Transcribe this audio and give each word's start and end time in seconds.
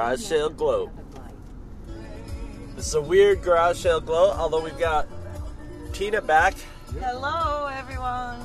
Garage 0.00 0.20
Sale 0.20 0.48
Gloat. 0.48 0.90
This 2.74 2.86
is 2.86 2.94
a 2.94 3.02
weird 3.02 3.42
Garage 3.42 3.76
Sale 3.80 4.00
Gloat, 4.00 4.34
although 4.38 4.62
we've 4.64 4.78
got 4.78 5.06
Tina 5.92 6.22
back, 6.22 6.54
Hello, 6.98 7.66
everyone. 7.66 8.40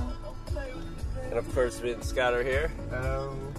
and 1.29 1.35
of 1.39 1.49
course 1.55 1.81
me 1.81 1.93
and 1.93 2.03
Scott 2.03 2.33
are 2.33 2.43
here. 2.43 2.73
Um, 2.91 3.53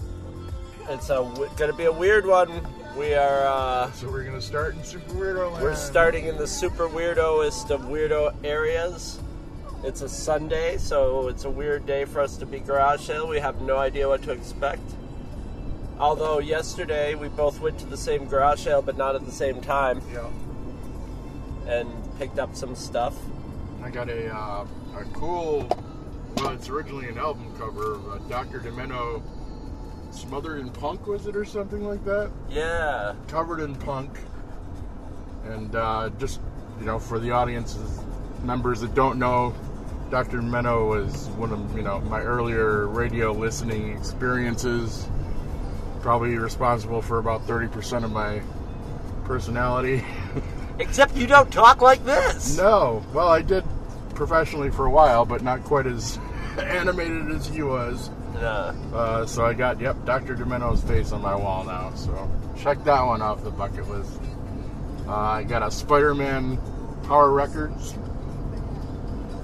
It's 0.89 1.09
a 1.09 1.15
w- 1.15 1.49
gonna 1.57 1.73
be 1.73 1.85
a 1.85 1.91
weird 1.91 2.27
one. 2.27 2.51
We 2.95 3.15
are 3.15 3.47
uh, 3.47 3.91
so 3.93 4.11
we're 4.11 4.25
gonna 4.25 4.43
start 4.43 4.75
in 4.75 4.83
Super 4.83 5.13
Weirdo 5.13 5.51
Land. 5.53 5.63
we're 5.63 5.73
starting 5.73 6.27
in 6.27 6.37
the 6.37 6.45
super 6.45 6.87
weirdoest 6.87 7.71
of 7.71 7.81
weirdo 7.85 8.35
areas. 8.43 9.17
It's 9.83 10.03
a 10.03 10.09
Sunday, 10.09 10.77
so 10.77 11.29
it's 11.29 11.45
a 11.45 11.49
weird 11.49 11.87
day 11.87 12.05
for 12.05 12.21
us 12.21 12.37
to 12.37 12.45
be 12.45 12.59
garage 12.59 13.01
sale. 13.07 13.27
We 13.27 13.39
have 13.39 13.59
no 13.61 13.77
idea 13.77 14.07
what 14.07 14.21
to 14.23 14.31
expect. 14.33 14.86
Although 15.99 16.39
yesterday 16.39 17.15
we 17.15 17.27
both 17.29 17.59
went 17.59 17.79
to 17.79 17.85
the 17.85 17.97
same 17.97 18.25
garage 18.25 18.61
sale, 18.61 18.81
but 18.81 18.97
not 18.97 19.15
at 19.15 19.25
the 19.25 19.31
same 19.31 19.61
time. 19.61 20.01
Yeah. 20.13 20.29
and 21.67 21.87
picked 22.17 22.39
up 22.39 22.55
some 22.55 22.75
stuff. 22.75 23.15
I 23.83 23.89
got 23.89 24.09
a 24.09 24.33
uh, 24.33 24.65
a 24.97 25.03
cool. 25.13 25.67
Well, 26.37 26.49
it's 26.49 26.69
originally 26.69 27.07
an 27.09 27.17
album 27.17 27.51
cover 27.57 27.95
of 27.95 28.07
uh, 28.09 28.17
Dr. 28.29 28.59
Demento, 28.59 29.21
"Smothered 30.11 30.59
in 30.59 30.69
Punk" 30.69 31.07
was 31.07 31.25
it 31.27 31.35
or 31.35 31.45
something 31.45 31.83
like 31.83 32.03
that? 32.05 32.31
Yeah, 32.49 33.15
Covered 33.27 33.59
in 33.59 33.75
punk, 33.75 34.11
and 35.45 35.75
uh, 35.75 36.09
just 36.19 36.39
you 36.79 36.85
know, 36.85 36.99
for 36.99 37.19
the 37.19 37.31
audience's 37.31 37.99
members 38.43 38.81
that 38.81 38.93
don't 38.93 39.17
know, 39.17 39.53
Dr. 40.11 40.37
Demento 40.41 40.87
was 40.87 41.27
one 41.29 41.51
of 41.51 41.75
you 41.75 41.83
know 41.83 41.99
my 42.01 42.21
earlier 42.21 42.87
radio 42.87 43.31
listening 43.31 43.97
experiences. 43.97 45.07
Probably 46.07 46.37
responsible 46.37 47.01
for 47.01 47.17
about 47.17 47.45
thirty 47.47 47.67
percent 47.67 48.05
of 48.05 48.13
my 48.13 48.41
personality. 49.25 50.05
except 50.79 51.17
you 51.17 51.27
don't 51.27 51.51
talk 51.51 51.81
like 51.81 52.05
this. 52.05 52.55
No. 52.55 53.03
Well, 53.13 53.27
I 53.27 53.41
did 53.41 53.65
professionally 54.15 54.71
for 54.71 54.85
a 54.85 54.89
while, 54.89 55.25
but 55.25 55.43
not 55.43 55.65
quite 55.65 55.85
as 55.85 56.17
animated 56.59 57.29
as 57.31 57.49
he 57.49 57.61
was. 57.61 58.09
Nah. 58.35 58.73
Uh, 58.93 59.25
so 59.25 59.45
I 59.45 59.53
got, 59.53 59.81
yep, 59.81 59.97
Dr. 60.05 60.33
Demento's 60.33 60.81
face 60.81 61.11
on 61.11 61.21
my 61.21 61.35
wall 61.35 61.65
now. 61.65 61.93
So 61.95 62.31
check 62.57 62.81
that 62.85 63.01
one 63.01 63.21
off 63.21 63.43
the 63.43 63.51
bucket 63.51 63.89
list. 63.89 64.21
Uh, 65.09 65.13
I 65.13 65.43
got 65.43 65.61
a 65.61 65.69
Spider 65.69 66.15
Man 66.15 66.57
Power 67.03 67.31
Records. 67.31 67.95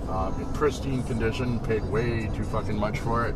Um, 0.08 0.34
in 0.40 0.54
pristine 0.54 1.04
condition, 1.04 1.60
paid 1.60 1.84
way 1.84 2.32
too 2.34 2.46
fucking 2.46 2.78
much 2.78 3.00
for 3.00 3.26
it. 3.26 3.36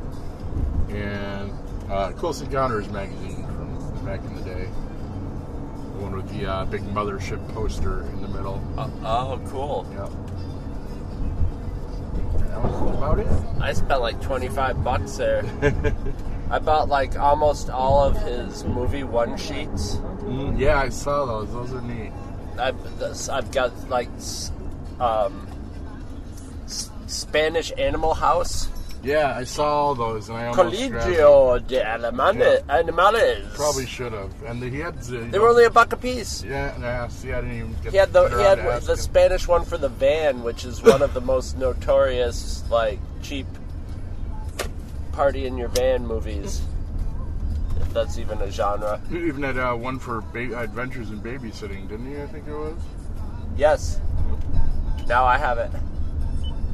And 0.87 1.51
uh, 1.89 2.11
Close 2.11 2.41
Encounters 2.41 2.89
magazine 2.89 3.45
from 3.45 4.05
back 4.05 4.19
in 4.23 4.35
the 4.35 4.41
day. 4.41 4.65
The 4.65 6.03
one 6.03 6.15
with 6.15 6.29
the 6.29 6.45
uh, 6.45 6.65
big 6.65 6.81
mothership 6.83 7.45
poster 7.53 8.01
in 8.01 8.21
the 8.21 8.27
middle. 8.27 8.61
Uh, 8.77 8.89
oh, 9.03 9.41
cool. 9.47 9.85
Yep. 9.91 10.09
That 12.49 12.63
was 12.63 12.97
about 12.97 13.19
it. 13.19 13.27
I 13.61 13.73
spent 13.73 14.01
like 14.01 14.21
twenty 14.21 14.49
five 14.49 14.83
bucks 14.83 15.17
there. 15.17 15.43
I 16.49 16.59
bought 16.59 16.87
like 16.87 17.17
almost 17.19 17.69
all 17.69 18.03
of 18.03 18.17
his 18.21 18.63
movie 18.63 19.03
one 19.03 19.37
sheets. 19.37 19.97
Mm, 20.23 20.57
yeah, 20.57 20.79
I 20.79 20.89
saw 20.89 21.25
those. 21.25 21.51
Those 21.51 21.73
are 21.73 21.81
neat. 21.81 22.11
I've 22.57 23.29
I've 23.29 23.51
got 23.51 23.89
like 23.89 24.09
um, 24.99 25.47
Spanish 27.07 27.71
Animal 27.77 28.13
House, 28.13 28.69
Yeah, 29.03 29.33
I 29.37 29.43
saw 29.43 29.63
all 29.85 29.95
those, 29.95 30.27
and 30.29 30.37
I 30.37 30.47
almost. 30.47 30.75
Colegio 30.75 31.65
de 31.67 31.81
Animale- 31.83 32.37
Yeah. 32.67 32.77
Animales. 32.79 33.53
Probably 33.55 33.85
should 33.85 34.11
have. 34.11 34.31
And 34.45 34.61
the, 34.61 34.69
he 34.69 34.79
had. 34.79 34.99
The, 35.01 35.19
They 35.19 35.39
were 35.39 35.49
only 35.49 35.65
a 35.65 35.69
buck 35.69 35.93
a 35.93 35.97
piece. 35.97 36.43
Yeah, 36.43 36.73
yeah. 36.79 37.07
See, 37.07 37.31
I 37.31 37.41
didn't 37.41 37.57
even 37.57 37.75
get. 37.83 37.91
He 37.91 37.97
had 37.97 38.11
the 38.11 38.27
he 38.27 38.41
had 38.43 38.59
the 38.81 38.91
him. 38.93 38.97
Spanish 38.97 39.47
one 39.47 39.63
for 39.65 39.77
the 39.77 39.89
van, 39.89 40.43
which 40.43 40.65
is 40.65 40.81
one 40.81 41.01
of 41.01 41.13
the 41.13 41.21
most 41.33 41.57
notorious 41.57 42.63
like 42.69 42.99
cheap 43.21 43.45
party 45.11 45.45
in 45.45 45.57
your 45.57 45.69
van 45.69 46.05
movies. 46.05 46.61
If 47.79 47.93
that's 47.93 48.17
even 48.17 48.41
a 48.41 48.49
genre. 48.51 48.99
He 49.09 49.17
even 49.27 49.43
had 49.43 49.57
uh, 49.57 49.73
one 49.75 49.99
for 49.99 50.21
ba- 50.33 50.59
Adventures 50.59 51.11
in 51.11 51.21
Babysitting, 51.21 51.87
didn't 51.87 52.07
he? 52.13 52.21
I 52.21 52.25
think 52.27 52.47
it 52.47 52.53
was. 52.53 52.75
Yes. 53.55 54.01
Now 55.07 55.23
I 55.25 55.37
have 55.37 55.57
it. 55.59 55.71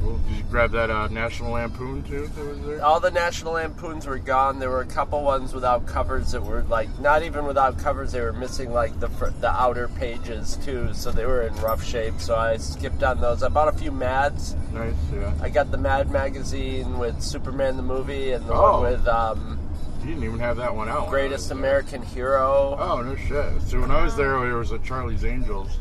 Cool. 0.04 0.18
Did 0.28 0.36
you 0.36 0.42
grab 0.50 0.70
that 0.72 0.90
uh, 0.90 1.08
National 1.08 1.52
Lampoon 1.52 2.02
too? 2.02 2.26
That 2.36 2.44
was 2.46 2.60
there. 2.60 2.84
All 2.84 3.00
the 3.00 3.10
National 3.10 3.54
Lampoons 3.54 4.06
were 4.06 4.18
gone. 4.18 4.58
There 4.58 4.68
were 4.68 4.82
a 4.82 4.86
couple 4.86 5.22
ones 5.24 5.54
without 5.54 5.86
covers 5.86 6.32
that 6.32 6.42
were 6.42 6.62
like 6.64 6.90
not 7.00 7.22
even 7.22 7.46
without 7.46 7.78
covers. 7.78 8.12
They 8.12 8.20
were 8.20 8.34
missing 8.34 8.70
like 8.72 9.00
the 9.00 9.08
fr- 9.08 9.26
the 9.40 9.48
outer 9.50 9.88
pages 9.88 10.56
too, 10.62 10.92
so 10.92 11.10
they 11.10 11.24
were 11.24 11.42
in 11.42 11.54
rough 11.56 11.82
shape. 11.82 12.20
So 12.20 12.36
I 12.36 12.58
skipped 12.58 13.02
on 13.02 13.20
those. 13.22 13.42
I 13.42 13.48
bought 13.48 13.68
a 13.68 13.72
few 13.78 13.90
Mads. 13.90 14.54
Nice. 14.74 14.92
Yeah. 15.14 15.32
I 15.40 15.48
got 15.48 15.70
the 15.70 15.78
Mad 15.78 16.10
magazine 16.10 16.98
with 16.98 17.22
Superman 17.22 17.76
the 17.78 17.82
movie 17.82 18.32
and 18.32 18.46
the 18.46 18.52
Oh. 18.52 18.82
one 18.82 18.92
with 18.92 19.08
um, 19.08 19.58
You 20.02 20.08
didn't 20.08 20.24
even 20.24 20.38
have 20.40 20.58
that 20.58 20.74
one 20.76 20.90
out. 20.90 21.08
Greatest. 21.08 21.50
American 21.50 22.02
Hero. 22.02 22.76
Oh 22.78 23.00
no 23.00 23.16
shit! 23.16 23.62
So 23.62 23.80
when 23.80 23.90
I 23.90 24.04
was 24.04 24.14
there, 24.16 24.38
there 24.40 24.56
was 24.56 24.70
a 24.70 24.78
Charlie's 24.80 25.24
Angels. 25.24 25.78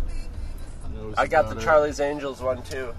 I 1.17 1.28
got 1.28 1.50
the 1.50 1.57
it. 1.57 1.62
Charlie's 1.63 2.00
Angels 2.00 2.41
one 2.41 2.62
too. 2.63 2.94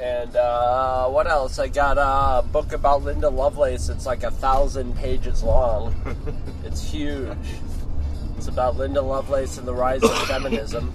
And 0.00 0.36
uh, 0.36 1.08
what 1.08 1.26
else? 1.26 1.58
I 1.58 1.68
got 1.68 1.96
a 1.98 2.46
book 2.46 2.72
about 2.72 3.02
Linda 3.02 3.30
Lovelace. 3.30 3.88
It's 3.88 4.04
like 4.04 4.24
a 4.24 4.30
thousand 4.30 4.94
pages 4.96 5.42
long. 5.42 5.94
it's 6.64 6.88
huge. 6.88 7.36
It's 8.36 8.48
about 8.48 8.76
Linda 8.76 9.00
Lovelace 9.00 9.56
and 9.56 9.66
the 9.66 9.74
rise 9.74 10.02
of 10.02 10.16
feminism. 10.28 10.92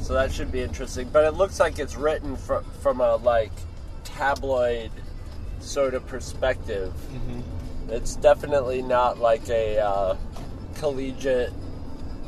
So 0.00 0.14
that 0.14 0.32
should 0.32 0.50
be 0.50 0.62
interesting. 0.62 1.10
But 1.12 1.24
it 1.24 1.34
looks 1.34 1.60
like 1.60 1.78
it's 1.78 1.96
written 1.96 2.36
fr- 2.36 2.64
from 2.80 3.00
a 3.00 3.16
like 3.16 3.52
tabloid 4.04 4.90
sort 5.60 5.94
of 5.94 6.06
perspective. 6.06 6.92
It's 7.88 8.16
definitely 8.16 8.80
not 8.80 9.18
like 9.18 9.48
a 9.50 9.78
uh, 9.78 10.16
collegiate 10.76 11.52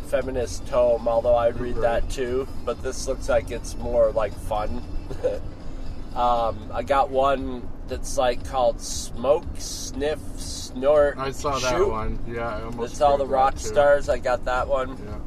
feminist 0.08 0.66
tome, 0.66 1.08
although 1.08 1.36
I'd 1.36 1.58
read 1.58 1.76
that 1.76 2.10
too. 2.10 2.46
But 2.64 2.82
this 2.82 3.08
looks 3.08 3.28
like 3.28 3.50
it's 3.50 3.74
more 3.76 4.12
like 4.12 4.34
fun. 4.34 4.82
um, 6.14 6.70
I 6.72 6.82
got 6.82 7.10
one 7.10 7.68
that's 7.88 8.16
like 8.16 8.44
called 8.48 8.80
Smoke, 8.80 9.44
Sniff, 9.58 10.18
Snort. 10.36 11.18
I 11.18 11.30
saw 11.32 11.58
that 11.58 11.76
Shoot. 11.76 11.90
one. 11.90 12.18
Yeah, 12.26 12.48
I 12.48 12.62
almost. 12.62 12.92
It's 12.92 13.00
all 13.00 13.18
the 13.18 13.26
rock 13.26 13.58
stars. 13.58 14.08
I 14.08 14.18
got 14.18 14.44
that 14.44 14.68
one. 14.68 14.96
Yeah. 15.04 15.18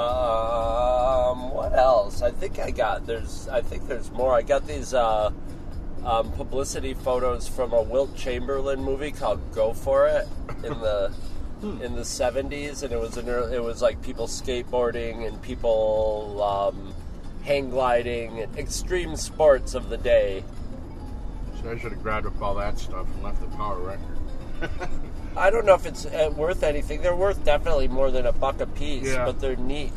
Um, 0.00 1.50
what 1.52 1.72
else? 1.72 2.22
I 2.22 2.30
think 2.30 2.58
I 2.58 2.70
got 2.70 3.06
there's. 3.06 3.48
I 3.48 3.60
think 3.60 3.86
there's 3.86 4.10
more. 4.10 4.34
I 4.34 4.42
got 4.42 4.66
these 4.66 4.94
uh, 4.94 5.30
um, 6.04 6.32
publicity 6.32 6.94
photos 6.94 7.48
from 7.48 7.72
a 7.72 7.82
Wilt 7.82 8.16
Chamberlain 8.16 8.82
movie 8.82 9.10
called 9.12 9.40
"Go 9.52 9.72
for 9.72 10.06
It" 10.06 10.26
in 10.64 10.72
the 10.80 11.12
in 11.62 11.94
the 11.94 12.02
'70s, 12.02 12.82
and 12.82 12.92
it 12.92 12.98
was 13.00 13.16
an, 13.16 13.28
ear- 13.28 13.50
it 13.52 13.62
was 13.62 13.82
like 13.82 14.00
people 14.02 14.26
skateboarding 14.26 15.26
and 15.26 15.40
people 15.42 16.42
um, 16.42 16.93
hang 17.44 17.70
gliding, 17.70 18.38
extreme 18.56 19.16
sports 19.16 19.74
of 19.74 19.88
the 19.90 19.96
day. 19.98 20.42
So 21.62 21.70
I 21.70 21.78
should 21.78 21.92
have 21.92 22.02
grabbed 22.02 22.26
up 22.26 22.40
all 22.42 22.54
that 22.56 22.78
stuff 22.78 23.06
and 23.06 23.22
left 23.22 23.40
the 23.40 23.46
power 23.56 23.78
record. 23.78 24.90
I 25.36 25.50
don't 25.50 25.66
know 25.66 25.74
if 25.74 25.84
it's 25.86 26.06
uh, 26.06 26.32
worth 26.36 26.62
anything. 26.62 27.02
They're 27.02 27.16
worth 27.16 27.44
definitely 27.44 27.88
more 27.88 28.10
than 28.10 28.26
a 28.26 28.32
buck 28.32 28.60
a 28.60 28.66
piece, 28.66 29.08
Yeah. 29.12 29.24
but 29.26 29.40
they're 29.40 29.56
neat. 29.56 29.92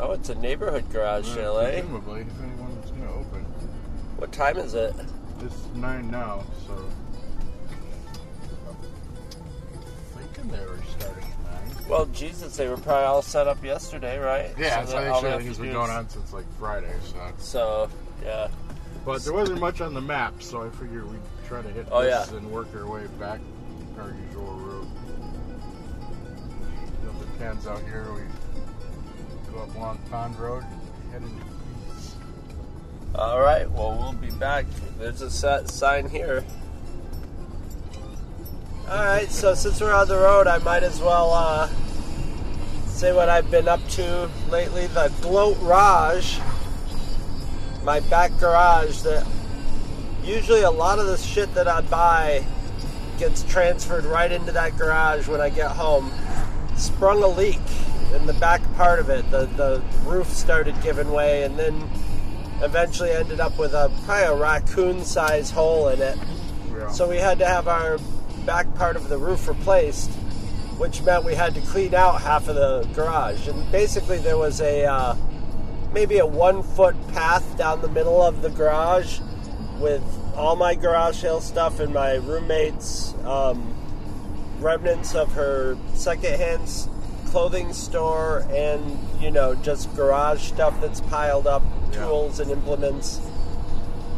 Oh, 0.00 0.12
it's 0.12 0.28
a 0.28 0.34
neighborhood 0.36 0.88
garage 0.92 1.26
sale, 1.26 1.58
eh? 1.58 1.80
Presumably, 1.80 2.20
if 2.20 2.40
anyone's 2.40 2.90
gonna 2.92 3.12
open. 3.14 3.44
What 4.16 4.32
time 4.32 4.56
is 4.56 4.74
it? 4.74 4.94
It's 5.40 5.66
nine 5.74 6.10
now, 6.10 6.44
so. 6.66 6.88
Thinking 10.16 10.50
they 10.50 10.60
were 10.64 10.78
starting. 10.98 11.24
Well, 11.88 12.06
Jesus, 12.06 12.56
they 12.56 12.68
were 12.68 12.76
probably 12.76 13.04
all 13.04 13.22
set 13.22 13.46
up 13.48 13.64
yesterday, 13.64 14.18
right? 14.18 14.50
Yeah, 14.58 14.84
So 14.84 14.90
so 14.92 14.98
that 15.00 15.08
all 15.08 15.14
actually 15.16 15.22
they 15.22 15.30
have 15.30 15.38
think 15.40 15.48
it's 15.50 15.56
to 15.58 15.62
been 15.64 15.72
going 15.72 15.90
on 15.90 16.08
since 16.08 16.32
like 16.32 16.44
Friday. 16.58 16.92
So, 17.02 17.32
So, 17.38 17.90
yeah. 18.24 18.48
But 19.06 19.24
there 19.24 19.32
wasn't 19.32 19.60
much 19.60 19.80
on 19.80 19.94
the 19.94 20.00
map, 20.00 20.42
so 20.42 20.62
I 20.62 20.70
figured 20.70 21.10
we'd 21.10 21.20
try 21.46 21.62
to 21.62 21.68
hit 21.68 21.86
Oh, 21.90 22.02
this 22.02 22.30
yeah. 22.30 22.36
and 22.36 22.50
work 22.50 22.68
our 22.74 22.86
way 22.86 23.06
back 23.18 23.40
our 23.98 24.14
usual 24.28 24.52
route. 24.54 24.88
Got 27.04 27.20
the 27.20 27.26
pans 27.38 27.66
out 27.66 27.80
here. 27.82 28.06
We 28.12 29.52
go 29.52 29.62
up 29.62 29.74
Long 29.76 29.98
Pond 30.10 30.38
Road, 30.38 30.62
head 31.10 31.22
into 31.22 31.42
Keys. 31.42 32.14
All 33.14 33.40
right. 33.40 33.68
Well, 33.70 33.96
we'll 33.98 34.12
be 34.12 34.30
back. 34.36 34.66
There's 34.98 35.22
a 35.22 35.30
set 35.30 35.68
sign 35.70 36.08
here. 36.08 36.44
All 38.90 39.04
right. 39.04 39.30
So 39.30 39.52
since 39.52 39.82
we're 39.82 39.92
on 39.92 40.08
the 40.08 40.16
road, 40.16 40.46
I 40.46 40.56
might 40.58 40.82
as 40.82 40.98
well 40.98 41.32
uh, 41.34 41.68
say 42.86 43.12
what 43.12 43.28
I've 43.28 43.50
been 43.50 43.68
up 43.68 43.86
to 43.90 44.30
lately. 44.50 44.86
The 44.86 45.12
Gloat 45.20 45.58
Raj, 45.60 46.40
my 47.84 48.00
back 48.00 48.30
garage. 48.38 49.02
That 49.02 49.26
usually 50.24 50.62
a 50.62 50.70
lot 50.70 50.98
of 50.98 51.06
the 51.06 51.18
shit 51.18 51.52
that 51.52 51.68
I 51.68 51.82
buy 51.82 52.46
gets 53.18 53.42
transferred 53.42 54.06
right 54.06 54.32
into 54.32 54.52
that 54.52 54.78
garage 54.78 55.28
when 55.28 55.42
I 55.42 55.50
get 55.50 55.70
home. 55.70 56.10
Sprung 56.74 57.22
a 57.22 57.28
leak 57.28 57.60
in 58.14 58.24
the 58.24 58.34
back 58.34 58.62
part 58.76 59.00
of 59.00 59.10
it. 59.10 59.30
The 59.30 59.44
the 59.56 59.82
roof 60.06 60.28
started 60.28 60.74
giving 60.82 61.10
way, 61.12 61.42
and 61.42 61.58
then 61.58 61.90
eventually 62.62 63.10
ended 63.10 63.38
up 63.38 63.58
with 63.58 63.74
a 63.74 63.92
probably 64.06 64.24
a 64.24 64.34
raccoon 64.34 65.04
size 65.04 65.50
hole 65.50 65.88
in 65.88 66.00
it. 66.00 66.16
Yeah. 66.70 66.90
So 66.90 67.06
we 67.06 67.18
had 67.18 67.38
to 67.40 67.46
have 67.46 67.68
our 67.68 67.98
back 68.46 68.72
part 68.74 68.96
of 68.96 69.08
the 69.08 69.18
roof 69.18 69.48
replaced, 69.48 70.10
which 70.78 71.02
meant 71.02 71.24
we 71.24 71.34
had 71.34 71.54
to 71.54 71.60
clean 71.62 71.94
out 71.94 72.20
half 72.22 72.48
of 72.48 72.54
the 72.54 72.88
garage. 72.94 73.48
And 73.48 73.70
basically, 73.72 74.18
there 74.18 74.36
was 74.38 74.60
a 74.60 74.84
uh, 74.84 75.14
maybe 75.92 76.18
a 76.18 76.26
one 76.26 76.62
foot 76.62 76.96
path 77.08 77.56
down 77.56 77.80
the 77.82 77.88
middle 77.88 78.22
of 78.22 78.42
the 78.42 78.50
garage 78.50 79.20
with 79.78 80.02
all 80.36 80.54
my 80.56 80.74
garage 80.74 81.16
sale 81.20 81.40
stuff 81.40 81.80
and 81.80 81.92
my 81.92 82.14
roommate's 82.14 83.14
um, 83.24 83.74
remnants 84.60 85.14
of 85.14 85.32
her 85.32 85.76
secondhand 85.94 86.88
clothing 87.26 87.72
store 87.72 88.44
and 88.50 88.98
you 89.20 89.30
know 89.30 89.54
just 89.56 89.94
garage 89.94 90.40
stuff 90.42 90.80
that's 90.80 91.00
piled 91.02 91.46
up 91.46 91.62
Yeah. 91.92 92.04
tools 92.06 92.40
and 92.40 92.50
implements 92.50 93.20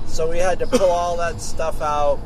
so 0.06 0.28
we 0.30 0.38
had 0.38 0.58
to 0.60 0.66
pull 0.66 0.90
all 0.90 1.16
that 1.16 1.40
stuff 1.40 1.82
out 1.82 2.18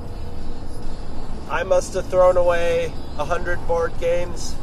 i 1.58 1.62
must 1.62 1.94
have 1.94 2.06
thrown 2.08 2.36
away 2.36 2.92
a 3.18 3.24
hundred 3.24 3.58
board 3.68 3.92
games 4.00 4.54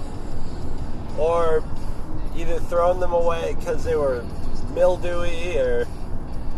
or 1.18 1.64
either 2.36 2.60
thrown 2.60 3.00
them 3.00 3.14
away 3.14 3.56
because 3.60 3.84
they 3.84 3.96
were 3.96 4.24
mildewy 4.74 5.58
or 5.58 5.88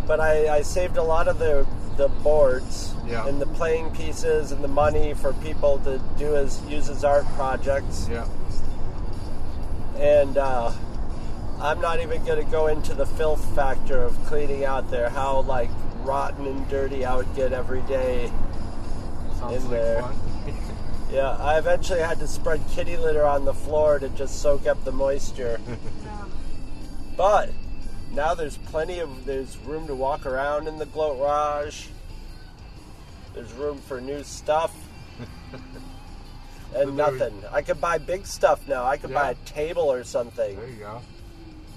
but 0.06 0.20
I, 0.20 0.58
I 0.58 0.62
saved 0.64 0.98
a 0.98 1.04
lot 1.04 1.28
of 1.28 1.40
the 1.40 1.66
the 1.98 2.08
boards 2.28 2.94
Yeah. 3.08 3.28
and 3.28 3.40
the 3.40 3.46
playing 3.60 3.92
pieces 3.92 4.52
and 4.52 4.64
the 4.64 4.74
money 4.84 5.14
for 5.14 5.34
people 5.48 5.78
to 5.88 6.00
do 6.18 6.36
as 6.36 6.62
use 6.68 6.90
as 6.90 7.04
art 7.04 7.26
projects 7.36 8.08
Yeah. 8.10 8.26
and 9.98 10.38
uh, 10.38 10.72
I'm 11.62 11.80
not 11.82 12.00
even 12.02 12.24
going 12.26 12.44
to 12.44 12.52
go 12.52 12.68
into 12.68 12.94
the 12.96 13.06
filth 13.06 13.44
factor 13.56 14.02
of 14.02 14.14
cleaning 14.26 14.66
out 14.66 14.90
there 14.90 15.10
how 15.10 15.42
like 15.42 15.70
rotten 16.04 16.46
and 16.48 16.68
dirty 16.70 17.06
I 17.06 17.16
would 17.16 17.34
get 17.36 17.54
every 17.54 17.82
day 17.84 18.32
Sounds 19.40 19.56
In 19.56 19.62
like 19.64 19.72
there. 19.72 20.02
fun. 20.02 20.16
Yeah 21.14 21.38
I 21.38 21.58
eventually 21.58 22.00
had 22.00 22.20
to 22.20 22.28
spread 22.28 22.62
kitty 22.72 22.98
litter 22.98 23.26
on 23.26 23.46
the 23.46 23.54
floor 23.54 24.00
to 24.00 24.10
just 24.10 24.42
soak 24.42 24.68
up 24.68 24.84
the 24.84 24.92
moisture. 24.92 25.60
But 27.16 27.52
now 28.12 28.34
there's 28.34 28.58
plenty 28.58 29.00
of 29.00 29.26
there's 29.26 29.58
room 29.58 29.86
to 29.88 29.94
walk 29.94 30.26
around 30.26 30.68
in 30.68 30.80
the 30.80 30.86
gloat 30.88 31.20
raj. 31.20 31.90
There's 33.34 33.54
room 33.54 33.80
for 33.80 34.02
new 34.02 34.24
stuff. 34.24 34.76
And 36.76 36.98
nothing. 36.98 37.44
I 37.52 37.62
could 37.62 37.80
buy 37.80 38.00
big 38.00 38.26
stuff 38.26 38.68
now. 38.68 38.84
I 38.84 38.98
could 38.98 39.14
buy 39.14 39.30
a 39.30 39.36
table 39.46 39.92
or 39.92 40.04
something. 40.04 40.56
There 40.56 40.68
you 40.68 40.78
go. 40.78 41.02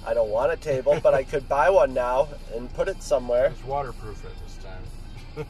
I 0.06 0.14
don't 0.14 0.30
want 0.30 0.52
a 0.52 0.56
table, 0.56 0.98
but 1.02 1.12
I 1.12 1.22
could 1.22 1.46
buy 1.50 1.68
one 1.68 1.92
now 1.92 2.28
and 2.54 2.72
put 2.72 2.88
it 2.88 3.02
somewhere. 3.02 3.50
Just 3.50 3.66
waterproof 3.66 4.24
it 4.24 4.32
this 4.42 4.56
time. 4.64 5.46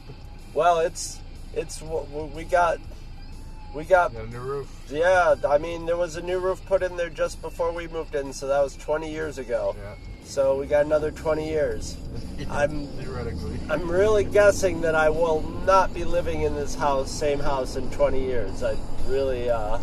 Well, 0.53 0.79
it's 0.79 1.21
it's 1.53 1.81
we 1.81 2.43
got 2.43 2.79
we 3.77 3.83
got 3.85 4.11
Got 4.11 4.25
a 4.25 4.27
new 4.27 4.39
roof. 4.39 4.67
yeah. 4.89 5.35
I 5.47 5.59
mean, 5.59 5.85
there 5.85 5.95
was 5.97 6.15
a 6.15 6.21
new 6.21 6.39
roof 6.39 6.65
put 6.65 6.81
in 6.81 6.97
there 6.97 7.09
just 7.09 7.39
before 7.43 7.71
we 7.71 7.87
moved 7.87 8.15
in, 8.15 8.33
so 8.33 8.47
that 8.47 8.59
was 8.63 8.75
20 8.75 9.11
years 9.11 9.37
ago. 9.37 9.75
Yeah. 9.77 9.93
So 10.23 10.57
we 10.59 10.65
got 10.65 10.85
another 10.85 11.11
20 11.11 11.47
years. 11.47 11.95
I'm 12.49 12.87
Theoretically. 12.87 13.59
I'm 13.69 13.89
really 13.89 14.23
guessing 14.23 14.81
that 14.81 14.95
I 14.95 15.09
will 15.09 15.41
not 15.65 15.93
be 15.93 16.03
living 16.03 16.41
in 16.41 16.55
this 16.55 16.73
house, 16.73 17.11
same 17.11 17.39
house, 17.39 17.75
in 17.75 17.89
20 17.91 18.19
years. 18.25 18.63
I 18.63 18.75
really 19.05 19.47
uh, 19.51 19.77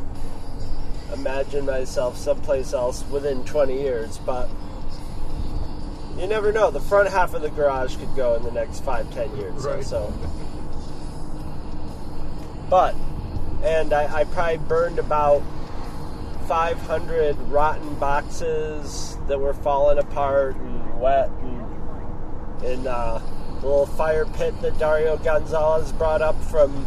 imagine 1.13 1.65
myself 1.67 2.19
someplace 2.19 2.73
else 2.73 3.05
within 3.13 3.45
20 3.45 3.81
years, 3.81 4.19
but 4.19 4.51
you 6.19 6.27
never 6.27 6.51
know. 6.51 6.73
The 6.73 6.81
front 6.81 7.09
half 7.11 7.33
of 7.33 7.43
the 7.43 7.51
garage 7.51 7.97
could 7.97 8.15
go 8.17 8.35
in 8.35 8.43
the 8.43 8.51
next 8.51 8.81
five, 8.85 9.09
ten 9.15 9.35
years 9.37 9.65
or 9.65 9.77
Right. 9.77 9.85
so. 9.85 10.13
But, 12.71 12.95
and 13.65 13.93
I, 13.93 14.21
I 14.21 14.25
probably 14.25 14.59
burned 14.59 14.99
about 14.99 15.43
500 16.47 17.39
rotten 17.49 17.95
boxes 17.95 19.17
that 19.27 19.41
were 19.41 19.55
falling 19.55 19.99
apart 19.99 20.57
and 20.57 21.01
wet 21.01 21.31
and 21.31 21.65
in 22.65 22.87
uh, 22.87 23.21
the 23.61 23.67
little 23.67 23.87
fire 23.87 24.27
pit 24.27 24.59
that 24.61 24.79
Dario 24.79 25.17
Gonzalez 25.17 25.93
brought 25.93 26.23
up 26.23 26.41
from 26.45 26.87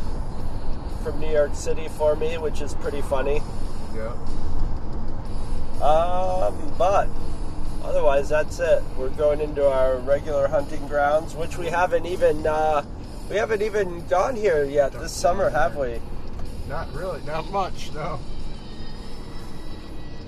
from 1.03 1.19
New 1.19 1.31
York 1.31 1.55
City 1.55 1.87
for 1.87 2.15
me, 2.15 2.37
which 2.37 2.61
is 2.61 2.73
pretty 2.75 3.01
funny. 3.01 3.41
Yeah. 3.95 4.11
Um, 5.81 6.73
but 6.77 7.07
otherwise, 7.83 8.29
that's 8.29 8.59
it. 8.59 8.83
We're 8.97 9.09
going 9.09 9.39
into 9.39 9.67
our 9.67 9.97
regular 9.97 10.47
hunting 10.47 10.85
grounds, 10.87 11.35
which 11.35 11.57
we 11.57 11.67
haven't 11.67 12.05
even 12.05 12.45
uh, 12.45 12.83
we 13.29 13.37
haven't 13.37 13.61
even 13.61 14.05
gone 14.07 14.35
here 14.35 14.63
yet 14.63 14.91
this 14.93 15.13
summer, 15.13 15.49
have 15.49 15.75
we? 15.75 15.99
Not 16.67 16.93
really. 16.93 17.21
Not 17.25 17.49
much. 17.51 17.91
No. 17.93 18.19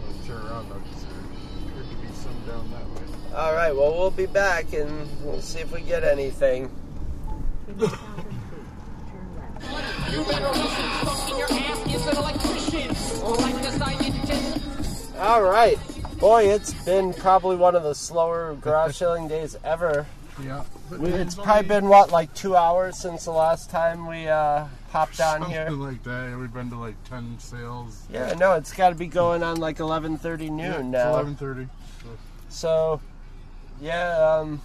Let's 0.08 0.28
turn 0.28 0.42
around 0.46 0.70
though, 0.70 0.76
because 0.80 1.06
there 1.06 1.20
appeared 1.68 1.90
to 1.90 1.96
be 1.98 2.14
some 2.14 2.34
down 2.48 2.72
that 2.72 2.90
way. 2.90 3.36
All 3.36 3.54
right. 3.54 3.76
Well, 3.76 3.98
we'll 3.98 4.12
be 4.12 4.26
back 4.26 4.74
and 4.74 5.08
we'll 5.24 5.42
see 5.42 5.60
if 5.60 5.72
we 5.72 5.82
get 5.82 6.04
anything. 6.04 6.72
You 10.10 10.24
better 10.24 10.48
listen, 10.50 10.90
funky 11.06 11.38
your 11.38 11.48
ass 11.52 11.94
is 11.94 12.08
an 12.08 12.18
electrician. 12.18 12.88
Like 13.24 13.62
designing 13.62 14.14
tin. 14.26 14.62
All 15.20 15.44
right, 15.44 15.78
boy, 16.18 16.46
it's 16.46 16.74
been 16.86 17.14
probably 17.14 17.58
one 17.58 17.76
of 17.76 17.84
the 17.84 17.94
slower 17.94 18.56
garage 18.56 18.96
selling 18.98 19.28
days 19.28 19.56
ever. 19.64 20.08
Yeah. 20.42 20.64
We, 20.98 21.10
it's 21.10 21.36
probably 21.36 21.68
been 21.68 21.90
what, 21.90 22.12
like 22.12 22.34
two 22.34 22.56
hours 22.56 22.98
since 22.98 23.26
the 23.26 23.32
last 23.32 23.70
time 23.70 24.08
we 24.08 24.28
uh, 24.28 24.66
popped 24.92 25.20
on 25.20 25.42
something 25.42 25.52
here. 25.52 25.70
like 25.70 26.04
that. 26.04 26.38
We've 26.38 26.52
been 26.54 26.70
to 26.72 26.78
like 26.78 27.02
ten 27.04 27.38
sales. 27.40 28.04
Yeah, 28.12 28.34
no, 28.34 28.54
it's 28.54 28.74
got 28.74 28.90
to 28.90 28.96
be 28.96 29.08
going 29.08 29.44
on 29.44 29.58
like 29.58 29.78
11:30 29.78 30.50
noon 30.50 30.60
Yeah, 30.60 30.82
now. 30.82 31.10
Eleven 31.14 31.36
thirty. 31.36 31.68
So, 32.50 33.00
yeah, 33.80 34.18
um, 34.40 34.62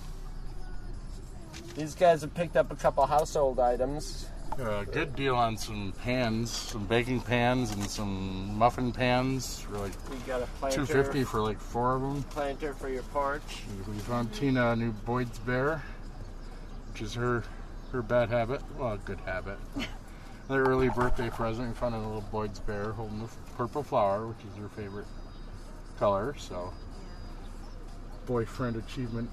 these 1.74 1.94
guys 1.94 2.22
have 2.22 2.32
picked 2.34 2.56
up 2.56 2.72
a 2.72 2.76
couple 2.76 3.04
household 3.06 3.60
items. 3.60 4.26
Uh, 4.58 4.84
good 4.84 5.16
deal 5.16 5.34
on 5.34 5.56
some 5.56 5.92
pans, 6.02 6.48
some 6.50 6.86
baking 6.86 7.20
pans, 7.20 7.72
and 7.72 7.82
some 7.90 8.56
muffin 8.56 8.92
pans 8.92 9.58
for 9.60 9.78
like 9.78 9.92
We 10.10 10.16
got 10.18 10.42
a 10.42 10.46
planter, 10.60 10.76
two 10.76 10.86
fifty 10.86 11.24
for 11.24 11.40
like 11.40 11.58
four 11.60 11.96
of 11.96 12.02
them. 12.02 12.22
planter 12.24 12.72
for 12.74 12.88
your 12.88 13.02
porch. 13.04 13.42
We 13.88 13.98
found 13.98 14.32
Tina 14.32 14.70
a 14.70 14.76
new 14.76 14.92
Boyd's 14.92 15.38
Bear, 15.40 15.82
which 16.92 17.02
is 17.02 17.14
her 17.14 17.42
her 17.90 18.00
bad 18.02 18.30
habit. 18.30 18.60
Well, 18.78 18.96
good 19.04 19.18
habit. 19.26 19.58
Their 20.48 20.62
early 20.62 20.90
birthday 20.90 21.30
present. 21.30 21.68
We 21.68 21.74
found 21.74 21.94
a 21.94 21.98
little 21.98 22.24
Boyd's 22.30 22.58
Bear 22.58 22.92
holding 22.92 23.20
the 23.20 23.28
purple 23.56 23.82
flower, 23.82 24.26
which 24.26 24.38
is 24.50 24.58
her 24.58 24.68
favorite 24.68 25.06
color. 25.98 26.34
So, 26.38 26.72
boyfriend 28.26 28.76
achievement 28.76 29.30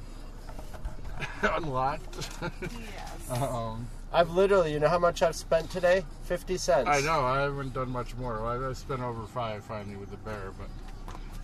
unlocked. 1.41 2.29
yes. 2.41 3.29
um, 3.29 3.87
I've 4.13 4.31
literally, 4.31 4.73
you 4.73 4.79
know 4.79 4.89
how 4.89 4.99
much 4.99 5.21
I've 5.21 5.35
spent 5.35 5.69
today? 5.69 6.03
50 6.23 6.57
cents. 6.57 6.87
I 6.87 7.01
know 7.01 7.21
I 7.21 7.41
haven't 7.41 7.73
done 7.73 7.89
much 7.89 8.15
more. 8.15 8.45
I 8.45 8.69
I 8.69 8.73
spent 8.73 9.01
over 9.01 9.25
five 9.27 9.63
finally 9.63 9.95
with 9.95 10.11
the 10.11 10.17
bear, 10.17 10.51
but 10.57 10.67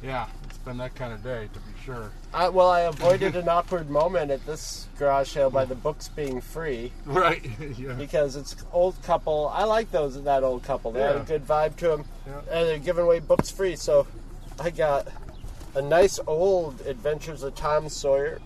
yeah, 0.03 0.27
it's 0.45 0.57
been 0.59 0.77
that 0.77 0.95
kind 0.95 1.11
of 1.13 1.23
day 1.23 1.49
to 1.53 1.59
be 1.59 1.71
sure. 1.83 2.11
I, 2.33 2.49
well, 2.49 2.69
I 2.69 2.81
avoided 2.81 3.35
an 3.35 3.49
awkward 3.49 3.89
moment 3.89 4.31
at 4.31 4.45
this 4.45 4.87
garage 4.99 5.29
sale 5.29 5.49
by 5.49 5.65
the 5.65 5.75
books 5.75 6.07
being 6.09 6.41
free 6.41 6.91
Right? 7.05 7.45
yeah. 7.77 7.93
because 7.93 8.35
it's 8.35 8.55
old 8.71 9.01
couple. 9.03 9.47
I 9.53 9.63
like 9.63 9.91
those 9.91 10.21
that 10.23 10.43
old 10.43 10.63
couple. 10.63 10.91
They 10.91 11.01
have 11.01 11.15
a 11.17 11.23
good 11.23 11.45
vibe 11.47 11.75
to 11.77 11.87
them, 11.89 12.05
Yeah. 12.25 12.39
and 12.51 12.67
they're 12.69 12.79
giving 12.79 13.03
away 13.05 13.19
books 13.19 13.49
free. 13.49 13.75
So 13.75 14.07
I 14.59 14.69
got 14.69 15.07
a 15.75 15.81
nice 15.81 16.19
old 16.27 16.81
Adventures 16.81 17.43
of 17.43 17.55
Tom 17.55 17.89
Sawyer, 17.89 18.39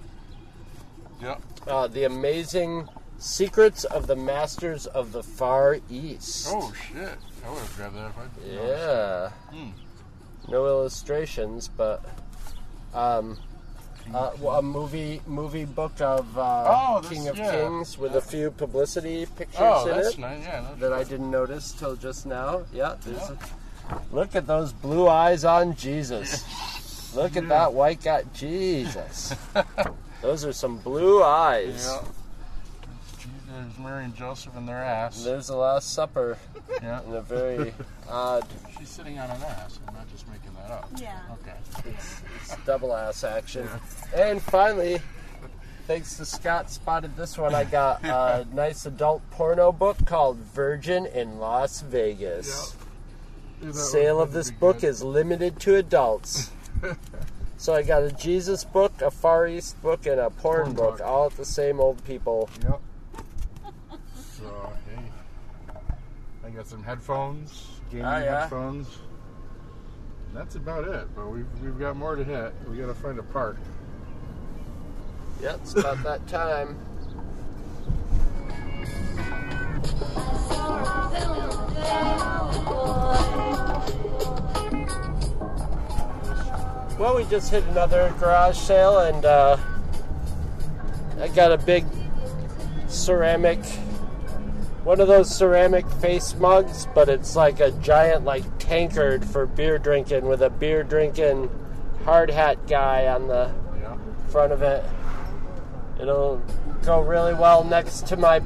Yeah. 1.22 1.38
uh, 1.67 1.88
the 1.88 2.03
Amazing 2.05 2.88
Secrets 3.20 3.84
of 3.84 4.08
the 4.08 4.15
Masters 4.15 4.88
of 4.88 5.12
the 5.12 5.22
Far 5.24 5.77
East. 5.89 6.48
Oh 6.50 6.74
shit! 6.88 7.17
I 7.46 7.50
would 7.50 7.60
have 7.60 7.75
grabbed 7.75 7.96
that 7.96 8.10
if 8.10 8.17
I. 8.17 8.51
Yeah. 8.51 9.29
Hmm. 9.51 9.70
No 10.50 10.66
illustrations, 10.66 11.68
but 11.68 12.04
um, 12.94 13.38
uh, 14.14 14.32
well, 14.40 14.58
a 14.60 14.62
movie 14.62 15.22
movie 15.28 15.66
book 15.66 16.02
of 16.02 16.38
uh, 16.38 16.66
Oh, 16.68 17.02
this- 17.02 17.12
King 17.12 17.28
of 17.30 17.38
yeah. 17.38 17.52
Kings 17.52 17.98
with 17.98 18.16
a 18.16 18.22
few 18.22 18.52
publicity 18.52 19.26
pictures 19.38 19.60
Oh, 19.62 19.88
in 19.88 20.00
it 20.00 20.18
nice. 20.18 20.42
Yeah. 20.44 20.66
That 20.80 20.92
I 20.94 21.04
didn't 21.04 21.32
notice 21.32 21.72
till 21.74 21.96
just 21.96 22.26
now. 22.26 22.64
Yeah, 22.74 22.96
there's 23.06 23.30
a, 23.30 23.38
look 24.12 24.36
at 24.36 24.48
those 24.48 24.74
blue 24.74 25.08
eyes 25.08 25.46
on 25.46 25.76
Jesus. 25.76 26.44
Look 27.14 27.36
at 27.36 27.50
that 27.50 27.74
white 27.74 28.02
guy, 28.02 28.24
Jesus. 28.34 29.36
Those 30.22 30.46
are 30.46 30.54
some 30.54 30.78
blue 30.78 31.22
eyes. 31.22 31.94
Yeah. 33.62 33.68
There's 33.68 33.80
Mary 33.80 34.06
and 34.06 34.15
Joseph 34.15 34.56
in 34.58 34.65
their 34.65 34.84
ass. 34.84 35.24
There's 35.24 35.48
the 35.48 35.56
Last 35.56 35.94
Supper 35.94 36.38
Yeah. 36.82 37.01
in 37.08 37.13
a 37.13 37.22
very 37.22 37.74
odd. 38.10 38.46
She's 38.77 38.89
sitting 38.89 39.20
on 39.20 39.30
an 39.30 39.41
ass. 39.44 39.80
I'm 39.88 39.94
not 39.94 40.10
just 40.12 40.27
making 40.27 40.51
that 40.56 40.72
up. 40.72 40.89
Yeah. 40.98 41.20
Okay. 41.41 41.89
It's, 41.89 42.22
it's 42.41 42.56
double 42.65 42.96
ass 42.96 43.24
action. 43.24 43.68
And 44.15 44.41
finally, 44.41 45.00
thanks 45.88 46.18
to 46.18 46.25
Scott 46.25 46.70
spotted 46.72 47.15
this 47.15 47.38
one, 47.38 47.53
I 47.53 47.63
got 47.65 48.03
a 48.03 48.46
nice 48.53 48.86
adult 48.86 49.22
porno 49.32 49.72
book 49.72 49.98
called 50.06 50.38
Virgin 50.38 51.06
in 51.06 51.39
Las 51.39 51.82
Vegas. 51.82 52.75
Dude, 53.62 53.74
that 53.74 53.77
Sale 53.77 54.20
of 54.22 54.34
this 54.34 54.50
book 54.50 54.82
good. 54.82 54.88
is 54.88 55.03
limited 55.03 55.60
to 55.60 55.75
adults. 55.75 56.50
so 57.58 57.75
I 57.75 57.84
got 57.84 58.01
a 58.01 58.12
Jesus 58.12 58.63
book, 58.63 59.01
a 59.03 59.12
Far 59.12 59.48
East 59.48 59.80
book, 59.84 60.08
and 60.08 60.20
a 60.20 60.32
porn, 60.32 60.63
Porn 60.63 60.74
book, 60.75 60.98
book. 60.98 61.08
all 61.08 61.27
at 61.27 61.38
the 61.38 61.46
same 61.46 61.80
old 61.80 62.03
people. 62.06 62.50
Yep. 62.63 62.82
So 64.42 64.74
hey, 64.96 65.04
I 66.46 66.50
got 66.50 66.68
some 66.68 66.84
headphones, 66.84 67.68
gaming 67.92 68.06
Oh, 68.06 68.18
yeah. 68.18 68.42
headphones. 68.42 68.88
That's 70.34 70.56
about 70.56 70.88
it. 70.88 71.08
But 71.16 71.28
we've 71.28 71.46
we've 71.62 71.78
got 71.78 71.96
more 71.96 72.16
to 72.16 72.24
hit. 72.24 72.54
We 72.70 72.78
got 72.78 72.88
to 72.88 72.94
find 72.96 73.20
a 73.20 73.24
park. 73.24 73.58
Yep, 75.42 75.60
it's 75.62 75.76
about 75.76 76.02
that 76.04 76.28
time. 76.28 76.78
Well, 87.00 87.16
we 87.16 87.24
just 87.26 87.50
hit 87.50 87.64
another 87.66 88.14
garage 88.20 88.58
sale, 88.58 89.00
and 89.00 89.26
uh, 89.26 89.58
I 91.20 91.28
got 91.30 91.52
a 91.52 91.58
big 91.58 91.84
ceramic, 92.88 93.60
one 94.84 95.00
of 95.00 95.08
those 95.08 95.34
ceramic 95.36 95.88
face 95.90 96.34
mugs, 96.36 96.88
but 96.96 97.08
it's 97.10 97.36
like 97.36 97.60
a 97.60 97.72
giant, 97.72 98.26
like 98.26 98.44
tankard 98.60 99.24
for 99.26 99.46
beer 99.46 99.78
drinking 99.78 100.26
with 100.26 100.42
a 100.42 100.50
beer 100.50 100.84
drinking 100.84 101.50
hard 102.04 102.30
hat 102.30 102.68
guy 102.68 103.08
on 103.08 103.28
the 103.28 103.52
Yeah. 103.82 103.96
front 104.30 104.52
of 104.52 104.62
it. 104.64 104.84
It'll 106.00 106.42
go 106.84 107.00
really 107.02 107.34
well 107.36 107.64
next 107.64 108.08
to 108.08 108.18
my 108.18 108.42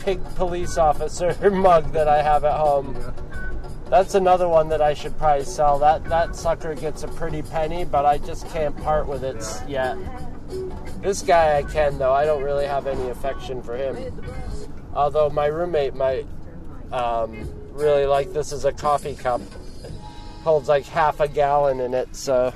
pig 0.00 0.22
police 0.34 0.76
officer 0.76 1.34
mug 1.50 1.92
that 1.92 2.08
I 2.08 2.20
have 2.20 2.44
at 2.44 2.58
home. 2.58 2.96
Yeah. 2.98 3.10
That's 3.90 4.14
another 4.16 4.48
one 4.48 4.70
that 4.70 4.82
I 4.82 4.94
should 4.94 5.16
probably 5.18 5.44
sell. 5.44 5.78
That 5.78 6.04
that 6.06 6.34
sucker 6.34 6.74
gets 6.74 7.04
a 7.04 7.08
pretty 7.08 7.42
penny, 7.42 7.84
but 7.84 8.04
I 8.04 8.18
just 8.18 8.48
can't 8.48 8.76
part 8.78 9.06
with 9.06 9.22
it 9.22 9.36
yet. 9.68 9.96
This 11.00 11.22
guy 11.22 11.58
I 11.58 11.62
can 11.62 11.98
though. 11.98 12.12
I 12.12 12.24
don't 12.24 12.42
really 12.42 12.66
have 12.66 12.86
any 12.88 13.08
affection 13.10 13.62
for 13.62 13.76
him. 13.76 13.96
Although 14.94 15.30
my 15.30 15.46
roommate 15.46 15.94
might 15.94 16.26
um, 16.92 17.48
really 17.72 18.06
like 18.06 18.32
this 18.32 18.52
as 18.52 18.64
a 18.64 18.72
coffee 18.72 19.14
cup. 19.14 19.40
Holds 20.42 20.68
like 20.68 20.84
half 20.84 21.20
a 21.20 21.28
gallon 21.28 21.80
in 21.80 21.94
it, 21.94 22.14
so. 22.14 22.52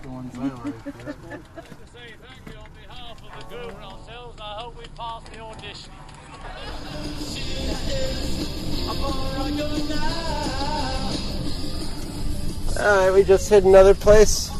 Alright, 12.78 13.12
we 13.12 13.24
just 13.24 13.48
hit 13.48 13.64
another 13.64 13.94
place. 13.94 14.50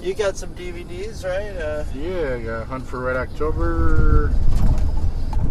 You 0.00 0.14
got 0.14 0.36
some 0.36 0.54
DVDs, 0.54 1.24
right? 1.24 1.56
Uh, 1.56 1.84
Yeah, 1.94 2.34
I 2.34 2.42
got 2.42 2.66
Hunt 2.68 2.86
for 2.86 3.00
Red 3.00 3.16
October, 3.16 4.32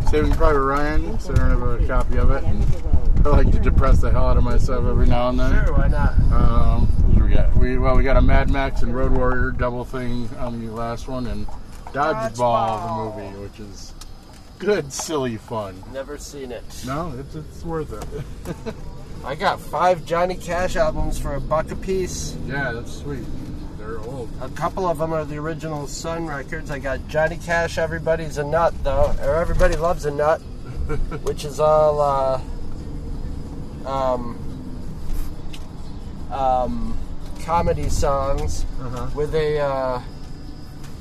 Saving 0.10 0.32
Private 0.34 0.62
Ryan, 0.62 1.20
so 1.20 1.34
I 1.34 1.36
don't 1.36 1.50
have 1.50 1.62
a 1.62 1.88
copy 1.88 2.18
of 2.18 2.32
it. 2.32 2.44
I 3.26 3.30
like 3.30 3.52
to 3.52 3.60
depress 3.60 4.00
the 4.02 4.12
hell 4.12 4.28
out 4.28 4.38
of 4.38 4.44
myself 4.44 4.86
every 4.86 5.08
now 5.08 5.30
and 5.30 5.40
then. 5.40 5.66
sure, 5.66 5.74
why 5.76 5.88
not? 5.88 6.14
Um, 6.32 6.88
what 7.14 7.26
we 7.26 7.34
got? 7.34 7.56
We 7.56 7.78
well, 7.78 7.98
we 7.98 8.04
got 8.04 8.16
a 8.16 8.22
Mad 8.22 8.50
Max 8.52 8.82
and 8.84 8.96
Road 8.96 9.12
Warrior 9.12 9.52
double 9.52 9.84
thing 9.84 10.30
on 10.38 10.64
the 10.66 10.72
last 10.72 11.08
one, 11.08 11.26
and 11.28 11.48
Dodgeball, 11.92 12.36
Dodgeball. 12.36 13.16
the 13.16 13.22
movie, 13.24 13.40
which 13.40 13.60
is 13.60 13.94
good, 14.60 14.94
silly 14.94 15.38
fun. 15.38 15.84
Never 15.92 16.18
seen 16.18 16.52
it. 16.52 16.64
No, 16.86 17.14
it's 17.20 17.36
it's 17.36 17.64
worth 17.66 17.92
it. 17.92 18.76
I 19.26 19.34
got 19.34 19.60
five 19.60 20.06
Johnny 20.06 20.36
Cash 20.36 20.76
albums 20.76 21.18
for 21.18 21.34
a 21.34 21.42
buck 21.42 21.72
a 21.72 21.76
piece. 21.76 22.36
yeah, 22.48 22.72
that's 22.72 22.94
sweet. 22.94 23.24
They're 23.86 24.00
old. 24.00 24.30
A 24.42 24.50
couple 24.50 24.88
of 24.88 24.98
them 24.98 25.14
are 25.14 25.24
the 25.26 25.38
original 25.38 25.86
Sun 25.88 26.26
records. 26.28 26.72
I 26.72 26.80
got 26.80 27.08
Johnny 27.08 27.38
Cash, 27.38 27.78
Everybody's 27.78 28.38
a 28.40 28.44
Nut, 28.44 28.74
though, 28.84 29.14
or 29.22 29.36
Everybody 29.36 29.76
Loves 29.76 30.06
a 30.06 30.12
Nut, 30.12 30.40
which 31.24 31.46
is 31.46 31.60
all, 31.60 32.02
uh, 32.02 32.42
um, 33.88 34.38
um, 36.32 36.98
comedy 37.44 37.90
songs 37.90 38.66
Uh-huh. 38.82 39.08
with 39.16 39.36
a, 39.36 39.60
uh, 39.60 40.02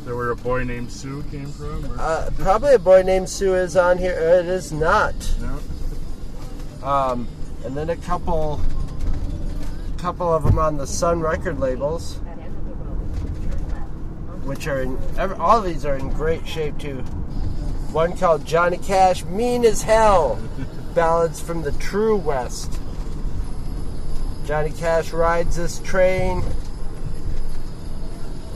that 0.05 0.15
where 0.15 0.31
a 0.33 0.37
boy 0.37 0.65
named 0.65 0.93
Sue 0.93 1.23
came 1.31 1.47
from? 1.47 1.97
Uh, 1.99 2.29
probably 2.39 2.75
a 2.75 2.79
boy 2.79 3.01
named 3.03 3.27
Sue 3.31 3.55
is 3.55 3.75
on 3.79 3.97
here. 3.97 4.13
Uh, 4.15 4.41
It 4.41 4.47
is 4.47 4.71
not. 4.71 5.15
no. 5.41 6.87
Um, 6.87 7.27
and 7.65 7.75
then 7.75 7.89
a 7.89 7.97
couple, 7.97 8.61
couple 9.97 10.31
of 10.35 10.43
them 10.45 10.59
on 10.59 10.77
the 10.77 10.87
Sun 10.87 11.21
record 11.21 11.59
labels, 11.59 12.19
which 14.45 14.67
are 14.67 14.83
in. 14.83 14.99
Every, 15.17 15.37
all 15.37 15.59
of 15.59 15.65
these 15.65 15.85
are 15.85 15.97
in 15.97 16.11
great 16.11 16.47
shape 16.47 16.79
too. 16.79 16.99
One 17.93 18.17
called 18.17 18.45
Johnny 18.45 18.79
Cash, 18.79 19.25
Mean 19.25 19.65
as 19.65 19.83
Hell, 19.83 20.39
ballads 20.95 21.41
from 21.41 21.63
the 21.63 21.73
True 21.73 22.17
West. 22.17 22.81
Johnny 24.47 24.71
Cash 24.71 25.13
rides 25.13 25.57
this 25.57 25.79
train, 25.81 26.43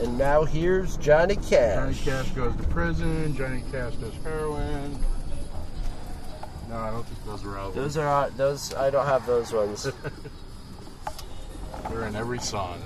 and 0.01 0.17
now 0.17 0.43
here's 0.43 0.97
Johnny 0.97 1.35
Cash. 1.35 2.01
Johnny 2.01 2.23
Cash 2.23 2.31
goes 2.31 2.55
to 2.55 2.63
prison. 2.63 3.35
Johnny 3.35 3.63
Cash 3.71 3.95
does 3.95 4.13
heroin. 4.23 4.97
No, 6.69 6.77
I 6.77 6.91
don't 6.91 7.05
think 7.05 7.25
those 7.25 7.43
are 7.43 7.57
out. 7.57 7.73
Those 7.73 7.97
are 7.97 8.29
those. 8.31 8.73
I 8.75 8.89
don't 8.91 9.05
have 9.05 9.25
those 9.25 9.51
ones. 9.51 9.87
They're 11.89 12.05
in 12.05 12.15
every 12.15 12.39
song. 12.39 12.79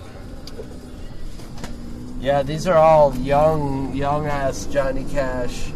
Yeah, 2.23 2.41
these 2.41 2.67
are 2.67 2.77
all 2.77 3.13
young, 3.17 3.93
young 3.93 4.27
ass 4.27 4.65
Johnny 4.67 5.03
Cash. 5.03 5.73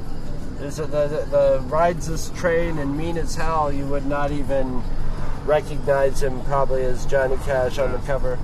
A, 0.62 0.70
the, 0.70 0.86
the 0.86 1.28
the 1.30 1.64
rides 1.66 2.08
this 2.08 2.30
train 2.30 2.78
and 2.78 2.96
mean 2.96 3.18
as 3.18 3.36
hell. 3.36 3.70
You 3.70 3.86
would 3.88 4.06
not 4.06 4.32
even 4.32 4.82
recognize 5.44 6.24
him 6.24 6.40
probably 6.46 6.86
as 6.86 7.06
Johnny 7.06 7.36
Cash 7.44 7.80
on 7.80 7.92
the 7.92 7.98
cover. 7.98 8.40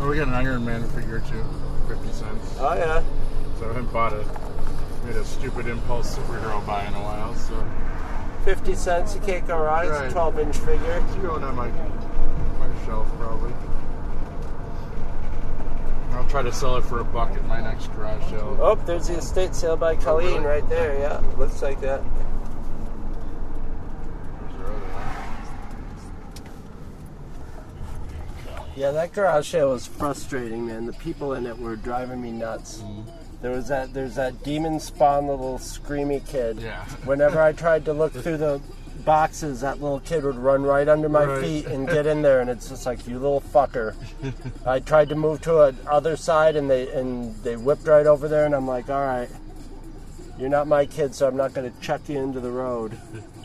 Oh, 0.00 0.10
we 0.10 0.16
got 0.16 0.28
an 0.28 0.34
Iron 0.34 0.66
Man 0.66 0.86
figure 0.90 1.20
too, 1.20 1.42
fifty 1.88 2.12
cents. 2.12 2.56
Oh 2.58 2.74
yeah. 2.74 3.02
So 3.58 3.64
I 3.64 3.68
haven't 3.68 3.90
bought 3.90 4.12
a 4.12 4.22
made 5.06 5.16
a 5.16 5.24
stupid 5.24 5.66
impulse 5.66 6.18
superhero 6.18 6.64
buy 6.66 6.84
in 6.84 6.92
a 6.92 7.00
while. 7.00 7.34
So 7.36 7.54
Fifty 8.44 8.74
cents. 8.74 9.14
You 9.14 9.22
can't 9.22 9.46
go 9.46 9.58
wrong. 9.58 9.86
It's 9.86 9.98
a 9.98 10.10
twelve 10.10 10.38
inch 10.38 10.58
figure. 10.58 11.02
it's 11.06 11.14
going 11.16 11.42
on 11.42 11.56
my 11.56 11.70
my 11.70 12.84
shelf 12.84 13.08
probably. 13.16 13.54
I'll 16.30 16.42
try 16.42 16.48
to 16.48 16.56
sell 16.56 16.76
it 16.76 16.82
for 16.82 17.00
a 17.00 17.04
buck 17.04 17.32
at 17.32 17.44
my 17.46 17.60
next 17.60 17.88
garage 17.88 18.22
sale. 18.30 18.56
Oh, 18.60 18.76
there's 18.86 19.08
the 19.08 19.16
estate 19.16 19.52
sale 19.52 19.76
by 19.76 19.96
Colleen 19.96 20.44
really? 20.44 20.46
right 20.46 20.68
there. 20.68 20.96
Yeah, 20.96 21.20
looks 21.36 21.60
like 21.60 21.80
that. 21.80 22.04
There's 24.40 24.54
our 24.60 24.66
other 24.66 24.78
one. 28.54 28.62
Yeah, 28.76 28.92
that 28.92 29.12
garage 29.12 29.48
sale 29.50 29.70
was 29.70 29.88
frustrating, 29.88 30.68
man. 30.68 30.86
The 30.86 30.92
people 30.92 31.34
in 31.34 31.46
it 31.46 31.58
were 31.58 31.74
driving 31.74 32.22
me 32.22 32.30
nuts. 32.30 32.78
Mm-hmm. 32.78 33.10
There 33.42 33.50
was 33.50 33.66
that 33.66 33.92
there's 33.92 34.14
that 34.14 34.44
demon 34.44 34.78
spawn 34.78 35.26
little 35.26 35.58
screamy 35.58 36.24
kid. 36.28 36.60
Yeah. 36.60 36.84
Whenever 37.06 37.42
I 37.42 37.50
tried 37.50 37.84
to 37.86 37.92
look 37.92 38.12
through 38.22 38.36
the 38.36 38.60
boxes, 39.04 39.60
that 39.62 39.80
little 39.80 40.00
kid 40.00 40.24
would 40.24 40.36
run 40.36 40.62
right 40.62 40.88
under 40.88 41.08
my 41.08 41.24
Right. 41.24 41.40
feet 41.42 41.66
and 41.66 41.88
get 41.88 42.06
in 42.06 42.22
there, 42.22 42.40
and 42.40 42.48
it's 42.50 42.68
just 42.68 42.86
like 42.86 43.06
you 43.06 43.18
little 43.18 43.40
fucker. 43.40 43.94
I 44.66 44.78
tried 44.80 45.08
to 45.10 45.14
move 45.14 45.40
to 45.42 45.62
a 45.62 45.74
other 45.86 46.16
side, 46.16 46.56
and 46.56 46.70
they 46.70 46.88
and 46.92 47.34
they 47.42 47.56
whipped 47.56 47.86
right 47.86 48.06
over 48.06 48.28
there, 48.28 48.44
and 48.46 48.54
I'm 48.54 48.66
like, 48.66 48.88
all 48.90 49.00
right, 49.04 49.28
You're 50.38 50.48
not 50.48 50.66
my 50.66 50.86
kid, 50.86 51.14
so 51.14 51.28
I'm 51.28 51.36
not 51.36 51.52
going 51.52 51.70
to 51.70 51.80
chuck 51.80 52.08
you 52.08 52.18
into 52.18 52.40
the 52.40 52.50
road. 52.50 52.96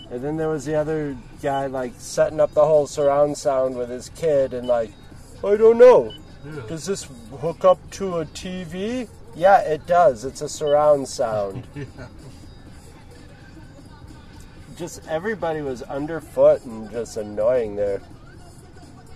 And 0.10 0.24
then 0.24 0.38
there 0.38 0.48
was 0.48 0.64
the 0.64 0.76
other 0.76 1.18
guy, 1.42 1.66
like, 1.66 1.92
setting 1.98 2.40
up 2.40 2.54
the 2.54 2.64
whole 2.64 2.88
surround 2.88 3.38
sound 3.38 3.76
with 3.76 3.90
his 3.90 4.08
kid, 4.10 4.54
and, 4.54 4.66
like, 4.66 4.92
I 5.44 5.58
don't 5.58 5.78
know. 5.78 6.14
Yeah. 6.46 6.62
Does 6.70 6.86
this 6.86 7.10
hook 7.42 7.66
up 7.66 7.80
to 7.92 8.20
a 8.20 8.26
TV? 8.26 9.10
Yeah, 9.36 9.60
it 9.60 9.86
does. 9.86 10.24
It's 10.24 10.40
a 10.42 10.48
surround 10.48 11.08
sound. 11.10 11.68
Yeah. 11.76 11.84
Just 14.77 15.08
everybody 15.08 15.62
was 15.62 15.82
underfoot 15.84 16.63
and 16.65 16.89
just 16.91 17.17
annoying 17.17 17.75
there. 17.75 18.01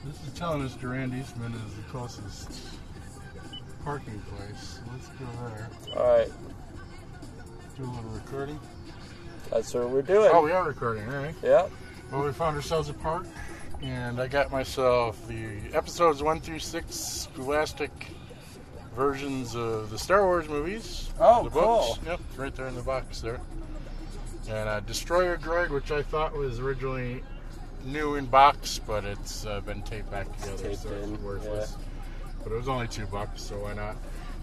This 0.05 0.15
is 0.27 0.33
telling 0.33 0.61
us 0.63 0.73
Durand 0.75 1.13
Eastman 1.13 1.53
is 1.53 1.75
the 1.75 1.81
closest 1.83 2.51
parking 3.83 4.19
place. 4.21 4.79
Let's 4.91 5.07
go 5.07 5.25
there. 5.45 5.69
All 5.97 6.17
right, 6.17 6.31
Do 7.77 7.83
a 7.83 7.85
little 7.85 8.09
recording. 8.11 8.59
that's 9.51 9.73
what 9.73 9.89
we're 9.89 10.01
doing. 10.01 10.29
Oh, 10.33 10.43
we 10.43 10.51
are 10.51 10.63
recording, 10.67 11.07
all 11.09 11.21
right. 11.21 11.35
yeah. 11.43 11.67
Well, 12.11 12.23
we 12.23 12.31
found 12.31 12.55
ourselves 12.55 12.89
a 12.89 12.93
park, 12.93 13.27
and 13.81 14.19
I 14.19 14.27
got 14.27 14.51
myself 14.51 15.27
the 15.27 15.57
episodes 15.73 16.23
one 16.23 16.39
through 16.39 16.59
six 16.59 16.95
Scholastic 16.95 17.91
versions 18.95 19.55
of 19.55 19.89
the 19.91 19.99
Star 19.99 20.25
Wars 20.25 20.47
movies. 20.49 21.09
Oh, 21.19 21.43
the 21.43 21.49
cool. 21.51 21.61
books. 21.61 21.99
Yep, 22.05 22.19
right 22.37 22.55
there 22.55 22.67
in 22.67 22.75
the 22.75 22.81
box 22.81 23.21
there. 23.21 23.39
And 24.47 24.69
uh, 24.69 24.79
Destroyer 24.81 25.37
Droid, 25.37 25.69
which 25.69 25.91
I 25.91 26.01
thought 26.01 26.35
was 26.35 26.59
originally 26.59 27.23
new 27.85 28.15
in 28.15 28.25
box, 28.25 28.79
but 28.85 29.03
it's 29.03 29.45
uh, 29.45 29.61
been 29.61 29.81
taped 29.83 30.09
back 30.11 30.31
together, 30.39 30.69
taped 30.69 30.81
so 30.81 30.89
it's 30.89 31.03
in, 31.07 31.23
worthless. 31.23 31.75
But 32.43 32.53
it 32.53 32.55
was 32.55 32.67
only 32.67 32.87
two 32.87 33.05
bucks, 33.07 33.41
so 33.41 33.59
why 33.59 33.73
not? 33.73 33.95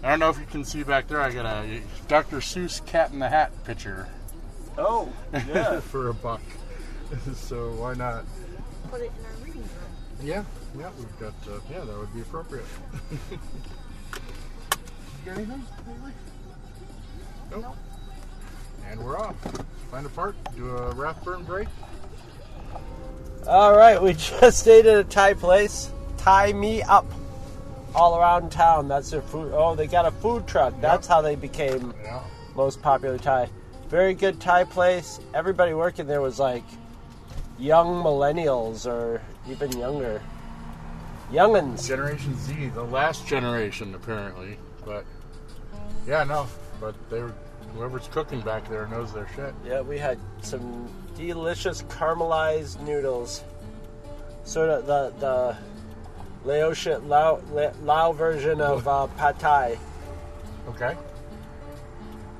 I 0.03 0.09
don't 0.09 0.19
know 0.19 0.29
if 0.29 0.39
you 0.39 0.45
can 0.45 0.63
see 0.63 0.83
back 0.83 1.07
there. 1.07 1.19
I 1.19 1.31
got 1.31 1.45
a 1.45 1.81
Dr. 2.07 2.37
Seuss 2.37 2.85
Cat 2.85 3.11
in 3.11 3.19
the 3.19 3.29
Hat 3.29 3.51
picture 3.65 4.07
Oh, 4.77 5.11
yeah. 5.33 5.79
for 5.81 6.09
a 6.09 6.13
buck. 6.13 6.41
so 7.33 7.71
why 7.71 7.95
not? 7.95 8.25
Put 8.91 9.01
it 9.01 9.11
in 9.19 9.25
our 9.25 9.31
reading 9.43 9.61
room. 9.61 9.69
Yeah, 10.21 10.43
yeah, 10.77 10.89
we've 10.97 11.19
got. 11.19 11.33
Uh, 11.47 11.59
yeah, 11.71 11.79
that 11.79 11.97
would 11.97 12.13
be 12.13 12.21
appropriate. 12.21 12.65
you 13.31 13.37
got 15.25 15.37
anything? 15.37 15.63
lately? 15.87 16.11
Nope. 17.51 17.75
And 18.89 19.03
we're 19.03 19.17
off. 19.19 19.35
Find 19.91 20.05
a 20.05 20.09
park. 20.09 20.35
Do 20.55 20.69
a 20.77 20.91
Rathburn 20.93 21.43
break. 21.43 21.67
All 23.47 23.75
right, 23.77 24.01
we 24.01 24.13
just 24.13 24.59
stayed 24.59 24.85
at 24.85 24.97
a 24.99 25.03
Thai 25.03 25.33
place. 25.33 25.91
Tie 26.17 26.53
me 26.53 26.81
up. 26.83 27.05
All 27.95 28.19
around 28.19 28.51
town. 28.51 28.87
That's 28.87 29.09
their 29.09 29.21
food. 29.21 29.51
Oh, 29.55 29.73
they 29.75 29.87
got 29.87 30.05
a 30.05 30.11
food 30.11 30.45
truck. 30.47 30.73
That's 30.81 31.07
how 31.07 31.21
they 31.21 31.35
became 31.35 31.93
Yeah. 32.03 32.21
most 32.55 32.81
popular 32.81 33.17
Thai. 33.17 33.49
Very 33.89 34.13
good 34.13 34.39
Thai 34.41 34.65
place. 34.65 35.19
Everybody 35.33 35.73
working 35.73 36.05
there 36.05 36.21
was 36.21 36.37
like 36.39 36.63
young 37.57 38.03
millennials 38.03 38.85
or 38.85 39.21
even 39.49 39.71
younger. 39.77 40.21
Youngins. 41.31 41.87
Generation 41.87 42.37
Z, 42.37 42.67
the 42.69 42.83
last 42.83 43.25
generation 43.25 43.95
apparently, 43.95 44.57
but 44.85 45.03
yeah, 46.05 46.23
no, 46.23 46.47
but 46.79 46.95
they 47.09 47.21
were 47.21 47.33
whoever's 47.73 48.07
cooking 48.07 48.41
back 48.41 48.67
there 48.69 48.87
knows 48.87 49.13
their 49.13 49.27
shit. 49.35 49.53
Yeah, 49.65 49.81
we 49.81 49.97
had 49.97 50.17
some 50.41 50.89
delicious 51.15 51.83
caramelized 51.83 52.79
noodles. 52.81 53.43
Sort 54.43 54.69
of 54.69 54.85
the 54.87 55.13
the 55.19 55.57
Laotian 56.45 57.07
Lao, 57.09 57.41
La- 57.51 57.71
Lao 57.83 58.11
version 58.13 58.61
of 58.61 58.87
uh, 58.87 59.07
pad 59.17 59.37
Thai. 59.39 59.77
Okay, 60.69 60.95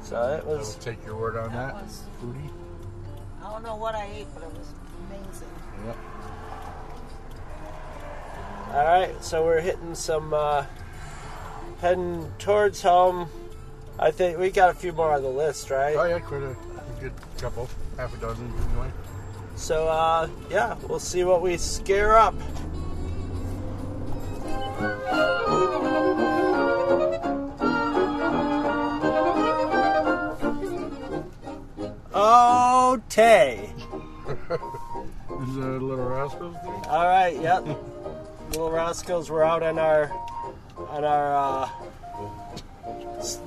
So 0.02 0.16
it 0.16 0.44
I 0.44 0.48
will 0.48 0.58
was 0.58 0.76
take 0.76 1.04
your 1.06 1.16
word 1.16 1.38
on 1.38 1.52
That 1.54 1.74
that. 1.74 1.84
was- 1.84 2.04
Foodie. 2.22 2.50
I 3.44 3.52
don't 3.52 3.64
know 3.64 3.76
what 3.76 3.96
I 3.96 4.06
ate, 4.14 4.28
but 4.34 4.44
it 4.44 4.50
was 4.50 4.68
amazing. 5.08 5.48
Yep. 5.86 5.98
all 8.74 8.86
right. 8.86 9.24
So 9.24 9.44
we're 9.46 9.62
hitting 9.62 9.96
some, 9.96 10.34
uh, 10.34 10.66
heading 11.82 12.32
towards 12.40 12.82
home. 12.82 13.30
I 14.00 14.12
think 14.12 14.38
we 14.38 14.52
got 14.52 14.70
a 14.70 14.74
few 14.74 14.92
more 14.94 15.14
on 15.14 15.24
the 15.24 15.30
list, 15.30 15.70
right? 15.70 15.96
Oh 15.96 16.06
yeah, 16.06 16.20
quite 16.20 16.44
a, 16.44 16.56
good 17.00 17.14
couple, 17.38 17.70
half 17.98 18.16
a 18.16 18.18
dozen 18.18 18.52
anyway. 18.70 18.92
So 19.56 19.88
uh, 19.88 20.30
yeah, 20.52 20.76
we'll 20.88 21.00
see 21.00 21.24
what 21.24 21.42
we 21.42 21.58
scare 21.58 22.16
up. 22.16 22.36
Oh, 32.14 33.02
Tay. 33.10 33.70
Is 34.28 35.56
that 35.56 35.78
a 35.80 35.84
little 35.84 36.06
rascals 36.06 36.56
thing? 36.58 36.84
All 36.88 37.06
right, 37.06 37.40
yep. 37.40 37.66
Little 38.52 38.72
rascals 38.72 39.30
were 39.30 39.44
out 39.44 39.64
on 39.64 39.80
our 39.80 40.12
on 40.78 41.04
our 41.04 41.36
uh, 41.36 41.70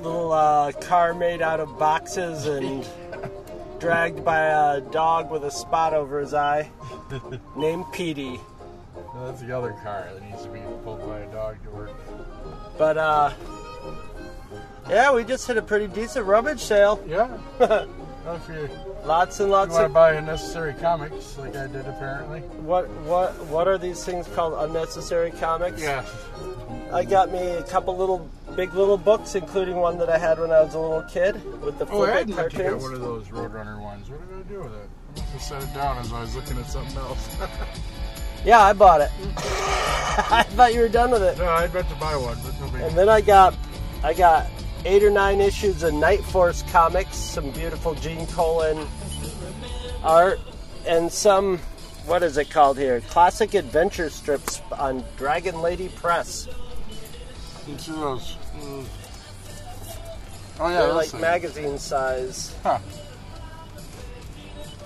little 0.02 0.32
uh, 0.32 0.72
car 0.72 1.14
made 1.14 1.42
out 1.42 1.60
of 1.60 1.78
boxes 1.78 2.46
and 2.46 2.86
dragged 3.80 4.24
by 4.24 4.38
a 4.76 4.80
dog 4.80 5.30
with 5.30 5.44
a 5.44 5.50
spot 5.50 5.94
over 5.94 6.20
his 6.20 6.34
eye 6.34 6.70
named 7.56 7.86
Petey. 7.92 8.40
No, 9.14 9.26
that's 9.26 9.40
the 9.40 9.56
other 9.56 9.72
car 9.82 10.08
that 10.12 10.22
needs 10.22 10.42
to 10.44 10.48
be 10.50 10.60
pulled 10.84 11.06
by 11.06 11.20
a 11.20 11.32
dog 11.32 11.62
to 11.64 11.70
work. 11.70 11.90
But 12.78 12.96
uh, 12.98 13.32
yeah, 14.88 15.12
we 15.12 15.24
just 15.24 15.46
hit 15.46 15.56
a 15.56 15.62
pretty 15.62 15.86
decent 15.86 16.26
rummage 16.26 16.60
sale. 16.60 17.02
Yeah. 17.06 17.38
if 17.60 18.48
you, 18.48 18.68
Lots 19.04 19.40
and 19.40 19.48
you 19.48 19.52
lots 19.54 19.70
want 19.70 19.80
to 19.80 19.86
of 19.86 19.92
buy 19.94 20.12
unnecessary 20.12 20.74
comics, 20.74 21.38
like 21.38 21.56
I 21.56 21.66
did 21.66 21.86
apparently. 21.86 22.40
what 22.40 22.88
what 23.04 23.32
what 23.46 23.66
are 23.66 23.78
these 23.78 24.04
things 24.04 24.28
called? 24.28 24.52
Unnecessary 24.58 25.30
comics. 25.30 25.80
Yeah. 25.82 26.04
I 26.92 27.04
got 27.04 27.32
me 27.32 27.38
a 27.38 27.62
couple 27.62 27.96
little 27.96 28.28
big 28.56 28.74
little 28.74 28.98
books, 28.98 29.34
including 29.34 29.76
one 29.76 29.98
that 29.98 30.08
I 30.08 30.18
had 30.18 30.38
when 30.38 30.50
I 30.50 30.60
was 30.62 30.74
a 30.74 30.78
little 30.78 31.02
kid 31.02 31.34
with 31.62 31.78
the 31.78 31.86
Oh, 31.88 32.02
I 32.02 32.24
flip 32.24 32.36
had 32.36 32.46
it 32.46 32.50
to 32.50 32.56
get 32.56 32.78
one 32.78 32.94
of 32.94 33.00
those 33.00 33.26
Roadrunner 33.28 33.80
ones. 33.80 34.08
What 34.10 34.28
did 34.28 34.38
I 34.38 34.42
do 34.42 34.60
with 34.62 34.74
it? 34.74 34.90
I 35.16 35.20
must 35.20 35.32
have 35.32 35.42
set 35.42 35.62
it 35.62 35.74
down 35.74 35.98
as 35.98 36.12
I 36.12 36.20
was 36.20 36.36
looking 36.36 36.58
at 36.58 36.66
something 36.66 36.96
else. 36.96 37.36
Yeah, 38.44 38.60
I 38.60 38.72
bought 38.72 39.02
it. 39.02 39.10
I 39.36 40.44
thought 40.50 40.72
you 40.72 40.80
were 40.80 40.88
done 40.88 41.10
with 41.10 41.22
it. 41.22 41.36
no, 41.36 41.44
I 41.44 41.66
meant 41.68 41.88
to 41.90 41.94
buy 41.96 42.16
one, 42.16 42.38
but 42.42 42.58
no 42.58 42.68
big 42.70 42.80
And 42.80 42.96
then 42.96 43.08
I 43.08 43.20
got 43.20 43.54
I 44.02 44.14
got 44.14 44.46
eight 44.86 45.02
or 45.04 45.10
nine 45.10 45.40
issues 45.42 45.82
of 45.82 45.92
Night 45.92 46.20
Force 46.24 46.62
comics, 46.70 47.16
some 47.16 47.50
beautiful 47.50 47.94
Gene 47.94 48.26
Colan 48.28 48.86
art, 50.02 50.40
and 50.86 51.12
some 51.12 51.58
what 52.06 52.22
is 52.22 52.38
it 52.38 52.48
called 52.48 52.78
here? 52.78 53.02
Classic 53.02 53.52
adventure 53.52 54.08
strips 54.08 54.62
on 54.72 55.04
Dragon 55.18 55.60
Lady 55.60 55.88
Press. 55.88 56.48
You 57.68 57.76
see 57.76 57.92
those? 57.92 58.36
Mm. 58.56 58.86
Oh 60.58 60.68
yeah, 60.68 60.82
They're 60.82 60.92
like 60.92 61.14
magazine 61.14 61.78
size. 61.78 62.54
Huh. 62.62 62.78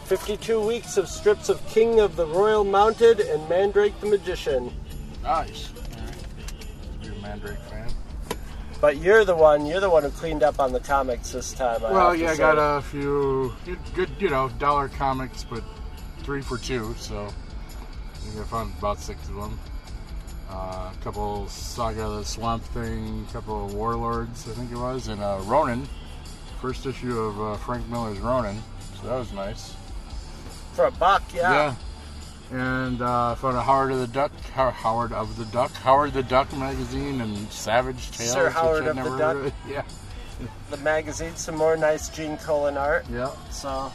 52 0.04 0.60
weeks 0.60 0.96
of 0.96 1.08
strips 1.08 1.48
of 1.48 1.66
King 1.66 1.98
of 1.98 2.14
the 2.16 2.26
Royal 2.26 2.62
Mounted 2.62 3.20
and 3.20 3.48
Mandrake 3.48 3.98
the 4.00 4.06
Magician. 4.06 4.72
Nice. 5.22 5.70
All 5.74 6.04
right. 6.04 6.14
You 7.02 7.12
a 7.12 7.22
Mandrake 7.22 7.58
fan? 7.70 7.88
But 8.80 8.98
you're 8.98 9.24
the 9.24 9.34
one, 9.34 9.64
you're 9.64 9.80
the 9.80 9.88
one 9.88 10.02
who 10.02 10.10
cleaned 10.10 10.42
up 10.42 10.60
on 10.60 10.72
the 10.72 10.80
comics 10.80 11.32
this 11.32 11.54
time. 11.54 11.82
I 11.84 11.90
Well, 11.90 12.14
yeah, 12.14 12.32
I 12.32 12.36
got 12.36 12.58
a 12.58 12.82
few 12.82 13.54
good, 13.94 14.10
you 14.18 14.28
know, 14.28 14.50
dollar 14.58 14.88
comics, 14.88 15.42
but 15.42 15.64
three 16.18 16.42
for 16.42 16.58
two, 16.58 16.94
so 16.98 17.26
I 17.26 18.40
I 18.40 18.44
found 18.44 18.74
about 18.78 19.00
six 19.00 19.26
of 19.28 19.36
them. 19.36 19.58
Uh, 20.54 20.92
a 20.92 21.02
couple 21.02 21.48
Saga 21.48 22.04
of 22.06 22.18
the 22.18 22.24
Swamp 22.24 22.62
Thing, 22.62 23.26
a 23.28 23.32
couple 23.32 23.64
of 23.66 23.74
Warlords, 23.74 24.48
I 24.48 24.52
think 24.52 24.70
it 24.70 24.76
was, 24.76 25.08
and 25.08 25.20
uh, 25.20 25.38
Ronin, 25.42 25.88
first 26.60 26.86
issue 26.86 27.18
of 27.18 27.40
uh, 27.40 27.56
Frank 27.56 27.88
Miller's 27.88 28.20
Ronin, 28.20 28.62
so 29.00 29.08
that 29.08 29.18
was 29.18 29.32
nice. 29.32 29.74
for 30.74 30.84
a 30.84 30.90
buck, 30.92 31.22
yeah. 31.34 31.74
Yeah. 32.52 32.76
And 32.84 33.02
uh, 33.02 33.34
found 33.34 33.56
a 33.56 33.62
Howard 33.62 33.90
of 33.90 33.98
the 33.98 34.06
Duck, 34.06 34.30
Howard 34.52 35.12
of 35.12 35.36
the 35.36 35.44
Duck, 35.46 35.72
Howard 35.72 36.12
the 36.12 36.22
Duck 36.22 36.56
magazine, 36.56 37.20
and 37.20 37.36
Savage 37.50 38.12
Tales. 38.12 38.30
Sir 38.30 38.48
Howard 38.48 38.86
of 38.86 38.94
the 38.96 39.16
Duck. 39.18 39.52
Yeah, 39.68 39.82
The 40.70 40.76
magazine, 40.78 41.34
some 41.34 41.56
more 41.56 41.76
nice 41.76 42.08
Gene 42.10 42.36
Colan 42.38 42.76
art. 42.76 43.06
yeah. 43.10 43.30
So 43.50 43.90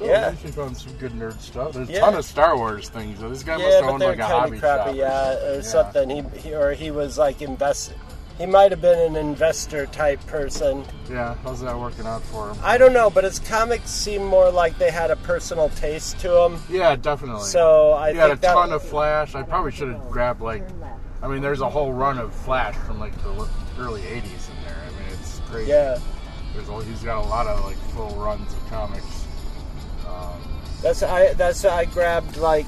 So 0.00 0.06
Yeah. 0.06 0.30
you 0.42 0.50
found 0.50 0.76
some 0.78 0.92
good 0.94 1.12
nerd 1.12 1.38
stuff. 1.40 1.74
There's 1.74 1.88
a 1.88 1.92
Yeah. 1.92 2.00
ton 2.00 2.14
of 2.14 2.24
Star 2.24 2.56
Wars 2.56 2.88
things. 2.88 3.20
So 3.20 3.28
this 3.28 3.42
guy 3.42 3.58
must 3.58 3.68
yeah, 3.68 3.86
owned 3.88 4.00
they're 4.00 4.08
like 4.08 4.18
a 4.18 4.22
kind 4.22 4.32
hobby 4.32 4.56
of 4.56 4.62
crappy, 4.62 4.88
shop. 4.90 4.96
yeah, 4.96 5.34
or 5.50 5.54
Yeah. 5.56 5.60
something. 5.60 6.08
He, 6.10 6.22
he 6.40 6.54
or 6.54 6.72
he 6.72 6.90
was 6.90 7.18
like 7.18 7.42
invest. 7.42 7.92
He 8.38 8.46
might 8.46 8.70
have 8.70 8.80
been 8.80 8.98
an 8.98 9.16
investor 9.16 9.84
type 9.84 10.26
person. 10.26 10.84
Yeah, 11.10 11.34
how's 11.44 11.60
that 11.60 11.78
working 11.78 12.06
out 12.06 12.22
for 12.22 12.48
him? 12.48 12.56
I 12.64 12.78
don't 12.78 12.94
know, 12.94 13.10
but 13.10 13.24
his 13.24 13.38
comics 13.38 13.90
seem 13.90 14.24
more 14.24 14.50
like 14.50 14.78
they 14.78 14.90
had 14.90 15.10
a 15.10 15.16
personal 15.16 15.68
taste 15.68 16.18
to 16.20 16.28
them. 16.30 16.62
Yeah, 16.70 16.96
definitely. 16.96 17.42
So 17.44 17.92
I 17.92 18.12
he 18.12 18.18
had 18.18 18.30
a 18.30 18.36
ton 18.36 18.72
of 18.72 18.82
Flash. 18.82 19.34
I 19.34 19.42
probably 19.42 19.72
should 19.72 19.88
have 19.88 20.08
grabbed 20.10 20.40
like, 20.40 20.66
I 21.22 21.28
mean, 21.28 21.42
there's 21.42 21.60
a 21.60 21.68
whole 21.68 21.92
run 21.92 22.16
of 22.16 22.32
Flash 22.32 22.74
from 22.76 22.98
like 22.98 23.12
the 23.22 23.46
early 23.78 24.00
'80s 24.00 24.48
in 24.48 24.64
there. 24.64 24.76
I 24.86 24.88
mean, 24.98 25.18
it's 25.20 25.42
crazy. 25.50 25.70
yeah. 25.72 25.98
There's 26.54 26.68
a, 26.70 26.82
he's 26.84 27.02
got 27.02 27.22
a 27.22 27.28
lot 27.28 27.46
of 27.46 27.62
like 27.66 27.76
full 27.94 28.08
runs 28.16 28.50
of 28.54 28.70
comics. 28.70 29.19
That's 30.82 31.02
I. 31.02 31.34
That's 31.34 31.64
I 31.64 31.84
grabbed 31.84 32.36
like. 32.36 32.66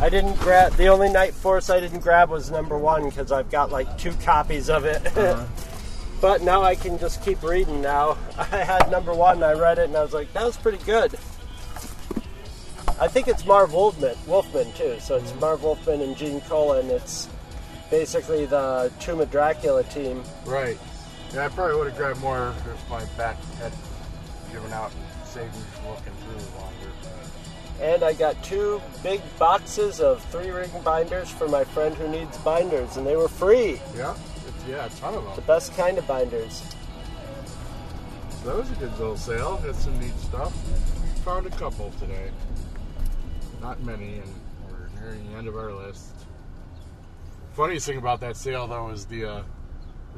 I 0.00 0.08
didn't 0.08 0.36
grab 0.36 0.74
the 0.74 0.86
only 0.88 1.10
Night 1.10 1.34
Force 1.34 1.70
I 1.70 1.80
didn't 1.80 2.00
grab 2.00 2.30
was 2.30 2.52
number 2.52 2.78
one 2.78 3.08
because 3.08 3.32
I've 3.32 3.50
got 3.50 3.72
like 3.72 3.98
two 3.98 4.12
copies 4.24 4.70
of 4.70 4.84
it. 4.84 5.02
Uh-huh. 5.18 5.44
but 6.20 6.42
now 6.42 6.62
I 6.62 6.76
can 6.76 6.98
just 6.98 7.22
keep 7.24 7.42
reading. 7.42 7.80
Now 7.80 8.16
I 8.38 8.44
had 8.44 8.90
number 8.90 9.12
one. 9.12 9.42
I 9.42 9.54
read 9.54 9.78
it 9.78 9.88
and 9.88 9.96
I 9.96 10.02
was 10.02 10.12
like, 10.12 10.32
that 10.34 10.44
was 10.44 10.56
pretty 10.56 10.78
good. 10.84 11.18
I 13.00 13.06
think 13.06 13.28
it's 13.28 13.44
Marv 13.44 13.72
Wolfman, 13.72 14.16
Wolfman 14.26 14.72
too. 14.72 14.96
So 15.00 15.16
it's 15.16 15.30
mm-hmm. 15.30 15.40
Marv 15.40 15.62
Wolfman 15.62 16.00
and 16.00 16.16
Gene 16.16 16.40
Colan. 16.42 16.90
It's 16.90 17.28
basically 17.90 18.46
the 18.46 18.92
Tomb 19.00 19.20
of 19.20 19.30
Dracula 19.30 19.84
team. 19.84 20.22
right. 20.46 20.78
Yeah, 21.34 21.44
I 21.44 21.48
probably 21.48 21.76
would 21.76 21.88
have 21.88 21.96
grabbed 21.96 22.20
more 22.20 22.54
if 22.72 22.90
my 22.90 23.04
back 23.18 23.36
had 23.60 23.72
given 24.50 24.72
out 24.72 24.90
and 25.38 25.52
saved 25.52 25.64
me 25.64 25.70
from 25.72 25.88
looking 25.90 26.12
through. 26.12 26.38
And 27.80 28.02
I 28.02 28.12
got 28.12 28.42
two 28.42 28.82
big 29.04 29.20
boxes 29.38 30.00
of 30.00 30.22
three 30.26 30.50
ring 30.50 30.70
binders 30.82 31.30
for 31.30 31.48
my 31.48 31.62
friend 31.62 31.94
who 31.94 32.08
needs 32.08 32.36
binders, 32.38 32.96
and 32.96 33.06
they 33.06 33.14
were 33.14 33.28
free. 33.28 33.80
Yeah, 33.96 34.16
it's, 34.48 34.68
yeah, 34.68 34.86
a 34.86 34.88
ton 34.90 35.14
of 35.14 35.22
them. 35.22 35.32
The 35.36 35.42
best 35.42 35.76
kind 35.76 35.96
of 35.96 36.06
binders. 36.06 36.62
That 38.44 38.56
was 38.56 38.70
a 38.72 38.74
good 38.74 38.90
little 38.98 39.16
sale. 39.16 39.58
Had 39.58 39.76
some 39.76 39.98
neat 40.00 40.16
stuff. 40.18 40.52
Found 41.24 41.46
a 41.46 41.50
couple 41.50 41.92
today. 42.00 42.30
Not 43.60 43.80
many, 43.84 44.18
and 44.18 44.34
we're 44.68 44.88
nearing 45.00 45.30
the 45.30 45.38
end 45.38 45.46
of 45.46 45.56
our 45.56 45.72
list. 45.72 46.06
Funniest 47.52 47.86
thing 47.86 47.98
about 47.98 48.20
that 48.20 48.36
sale, 48.36 48.66
though, 48.66 48.90
is 48.90 49.06
the 49.06 49.24
uh, 49.24 49.42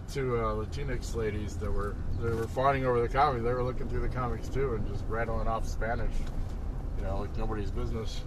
the 0.06 0.12
two 0.12 0.36
uh, 0.36 0.54
Latinx 0.54 1.14
ladies 1.14 1.56
that 1.56 1.70
were 1.70 1.94
they 2.20 2.30
were 2.30 2.46
fawning 2.48 2.84
over 2.84 3.00
the 3.00 3.08
comics. 3.08 3.44
They 3.44 3.52
were 3.52 3.62
looking 3.62 3.88
through 3.88 4.00
the 4.02 4.08
comics 4.08 4.48
too 4.48 4.74
and 4.74 4.86
just 4.88 5.04
rattling 5.08 5.48
off 5.48 5.66
Spanish. 5.66 6.12
You 6.98 7.04
know, 7.04 7.18
like 7.20 7.36
nobody's 7.36 7.70
business. 7.70 8.22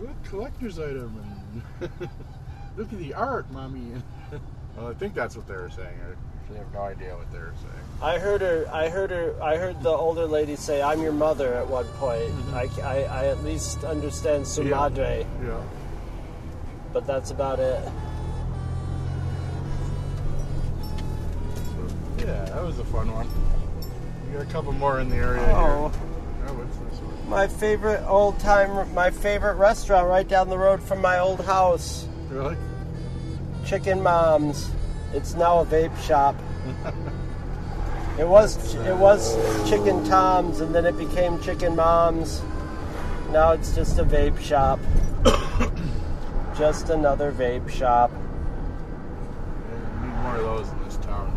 What 0.00 0.22
collector's 0.24 0.78
item? 0.78 1.62
And 1.80 1.90
look 2.76 2.92
at 2.92 2.98
the 2.98 3.14
art, 3.14 3.50
mommy. 3.52 3.92
well, 4.76 4.88
I 4.88 4.94
think 4.94 5.14
that's 5.14 5.36
what 5.36 5.46
they 5.46 5.54
were 5.54 5.70
saying. 5.70 5.98
I 6.06 6.40
actually 6.40 6.58
have 6.58 6.72
no 6.72 6.80
idea 6.80 7.16
what 7.16 7.30
they 7.30 7.38
were 7.38 7.54
saying. 7.60 7.84
I 8.02 8.18
heard 8.18 8.40
her. 8.40 8.66
I 8.72 8.88
heard 8.88 9.10
her. 9.10 9.34
I 9.42 9.56
heard 9.56 9.82
the 9.82 9.90
older 9.90 10.26
lady 10.26 10.56
say, 10.56 10.82
"I'm 10.82 11.02
your 11.02 11.12
mother." 11.12 11.54
At 11.54 11.68
one 11.68 11.86
point, 11.98 12.32
I, 12.52 12.68
I, 12.82 12.96
I 13.02 13.26
at 13.26 13.44
least 13.44 13.84
understand 13.84 14.46
su 14.46 14.64
Yeah. 14.64 14.88
Yeah. 14.88 15.60
but 16.92 17.06
that's 17.06 17.30
about 17.30 17.60
it. 17.60 17.88
Was 22.70 22.78
a 22.78 22.84
fun 22.84 23.12
one. 23.12 23.28
We 24.28 24.34
got 24.38 24.42
a 24.48 24.52
couple 24.52 24.70
more 24.72 25.00
in 25.00 25.08
the 25.08 25.16
area 25.16 25.42
Oh. 25.42 25.88
here. 25.88 26.00
Oh, 26.46 26.54
what's 26.54 26.76
this 26.76 27.00
one? 27.00 27.28
My 27.28 27.48
favorite 27.48 28.04
old 28.06 28.38
time. 28.38 28.94
My 28.94 29.10
favorite 29.10 29.54
restaurant 29.56 30.06
right 30.06 30.26
down 30.28 30.48
the 30.48 30.56
road 30.56 30.80
from 30.80 31.00
my 31.00 31.18
old 31.18 31.40
house, 31.44 32.06
Really? 32.28 32.56
Chicken 33.66 34.00
Moms. 34.04 34.70
It's 35.12 35.34
now 35.34 35.58
a 35.58 35.66
vape 35.66 35.96
shop. 36.00 36.36
It 38.18 38.28
was 38.28 38.74
it 38.76 38.96
was 38.96 39.34
Chicken 39.68 40.04
Tom's, 40.04 40.60
and 40.60 40.72
then 40.72 40.86
it 40.86 40.96
became 40.96 41.40
Chicken 41.40 41.74
Moms. 41.74 42.40
Now 43.32 43.50
it's 43.50 43.74
just 43.74 43.98
a 43.98 44.04
vape 44.04 44.38
shop. 44.38 44.78
just 46.56 46.90
another 46.90 47.32
vape 47.32 47.68
shop. 47.68 48.12
Yeah, 49.68 50.06
need 50.06 50.22
more 50.22 50.36
of 50.36 50.42
those 50.42 50.68
in 50.70 50.84
this 50.84 50.96
town. 50.98 51.36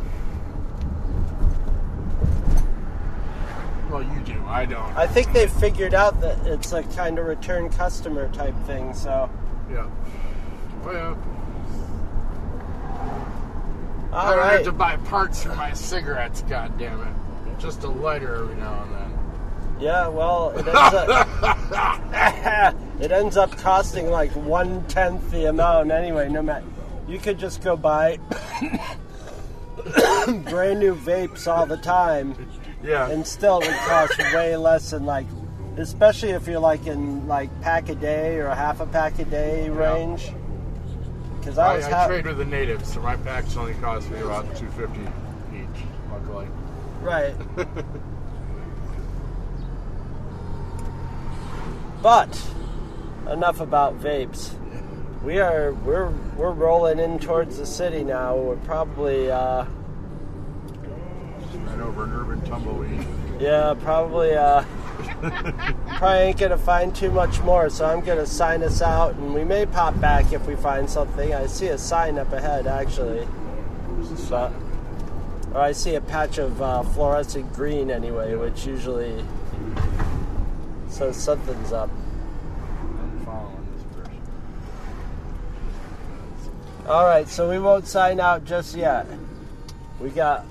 Well, 3.89 4.02
you 4.04 4.19
do. 4.26 4.43
I 4.54 4.66
don't. 4.66 4.96
I 4.96 5.08
think 5.08 5.34
they 5.34 5.48
figured 5.48 5.96
out 5.96 6.22
that 6.22 6.46
it's 6.46 6.72
a 6.74 6.84
kind 6.84 7.18
of 7.18 7.26
return 7.26 7.70
customer 7.70 8.32
type 8.34 8.54
thing. 8.68 8.94
So, 8.94 9.28
yeah. 9.72 9.89
Well, 10.86 10.94
yeah. 10.94 11.16
I 14.13 14.36
don't 14.36 14.48
have 14.48 14.63
to 14.66 14.72
buy 14.72 14.98
parts 14.98 15.42
for 15.42 15.56
my 15.56 15.74
cigarettes. 15.74 16.44
God 16.44 16.78
damn 16.78 17.02
it! 17.02 17.16
Just 17.60 17.84
a 17.84 17.88
lighter 17.88 18.44
every 18.44 18.56
now 18.58 18.84
and 18.84 18.94
then. 18.94 19.12
Yeah, 19.80 20.08
well, 20.08 20.52
it 20.52 20.68
ends 20.68 20.78
up 20.78 21.28
it 23.02 23.12
ends 23.12 23.38
up 23.38 23.58
costing 23.58 24.12
like 24.12 24.30
one 24.36 24.86
tenth 24.86 25.32
the 25.32 25.50
amount 25.50 25.89
anyway. 25.89 26.30
No 26.30 26.44
matter, 26.44 26.68
you 27.08 27.18
could 27.18 27.39
just 27.39 27.63
go 27.63 27.76
buy 27.76 28.18
brand 30.46 30.80
new 30.80 30.96
vapes 30.96 31.52
all 31.52 31.66
the 31.66 31.78
time, 31.78 32.36
Yeah. 32.84 33.10
and 33.10 33.26
still 33.26 33.60
it 33.62 33.67
would 33.67 33.76
cost 33.78 34.17
way 34.34 34.56
less 34.58 34.91
than 34.91 35.06
like, 35.06 35.26
especially 35.78 36.32
if 36.32 36.48
you're 36.48 36.60
like 36.60 36.86
in 36.86 37.28
like 37.28 37.50
pack 37.62 37.89
a 37.89 37.96
day 37.96 38.38
or 38.38 38.48
a 38.48 38.56
half 38.56 38.80
a 38.82 38.86
pack 38.86 39.19
a 39.19 39.26
day 39.26 39.69
range. 39.69 40.32
Because 41.39 41.58
I 41.58 41.74
I, 41.74 41.78
was 41.78 41.86
I 41.86 41.89
ha- 41.89 42.08
trade 42.08 42.26
with 42.26 42.38
the 42.38 42.46
natives, 42.46 42.93
so 42.93 43.02
my 43.02 43.15
packs 43.17 43.56
only 43.58 43.74
cost 43.76 44.10
me 44.12 44.19
about 44.19 44.56
two 44.56 44.69
fifty 44.72 45.02
each. 45.54 45.84
Luckily. 46.12 46.48
Right. 47.02 47.36
but 52.02 52.41
enough 53.30 53.60
about 53.60 54.00
vapes. 54.00 54.54
We 55.24 55.39
are 55.39 55.74
we're 55.74 56.12
we're 56.38 56.52
rolling 56.52 57.00
in 57.00 57.19
towards 57.19 57.58
the 57.58 57.65
city 57.65 58.04
now. 58.04 58.36
We're 58.36 58.58
probably 58.58 59.32
uh, 59.32 59.65
over 61.84 62.06
an 62.06 62.13
urban 62.13 62.41
tumbleweed. 62.41 63.06
yeah 63.39 63.74
probably 63.82 64.34
uh, 64.34 64.63
probably 65.98 66.17
ain't 66.19 66.39
gonna 66.39 66.58
find 66.58 66.96
too 66.96 67.12
much 67.12 67.41
more. 67.41 67.69
So 67.69 67.86
I'm 67.86 68.02
gonna 68.02 68.26
sign 68.26 68.63
us 68.63 68.82
out, 68.82 69.15
and 69.15 69.34
we 69.34 69.43
may 69.43 69.65
pop 69.65 70.00
back 70.00 70.32
if 70.34 70.46
we 70.48 70.56
find 70.56 70.89
something. 70.89 71.34
I 71.34 71.48
see 71.48 71.67
a 71.67 71.78
sign 71.78 72.17
up 72.17 72.32
ahead 72.32 72.67
actually, 72.67 73.28
but 74.30 74.52
or 75.54 75.62
I 75.62 75.72
see 75.72 75.96
a 75.96 76.02
patch 76.02 76.38
of 76.38 76.62
uh, 76.62 76.84
fluorescent 76.84 77.54
green 77.54 77.91
anyway, 77.91 78.36
which 78.36 78.65
usually 78.65 79.24
says 80.89 81.15
something's 81.15 81.72
up. 81.72 81.89
I'm 81.89 83.26
following 83.26 83.67
this 83.76 83.84
person. 83.96 84.22
All 86.88 87.06
right, 87.06 87.28
so 87.28 87.50
we 87.50 87.60
won't 87.60 87.88
sign 87.88 88.19
out 88.19 88.46
just 88.46 88.76
yet. 88.76 89.06
We 90.00 90.10
got 90.10 90.46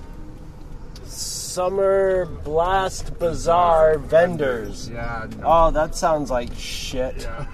Summer 1.53 2.25
Blast 2.25 3.19
Bazaar 3.19 3.99
vendors. 3.99 4.89
Yeah. 4.89 5.27
No. 5.37 5.43
Oh, 5.45 5.69
that 5.69 5.93
sounds 5.93 6.31
like 6.31 6.49
shit. 6.57 7.21
Yeah. 7.21 7.45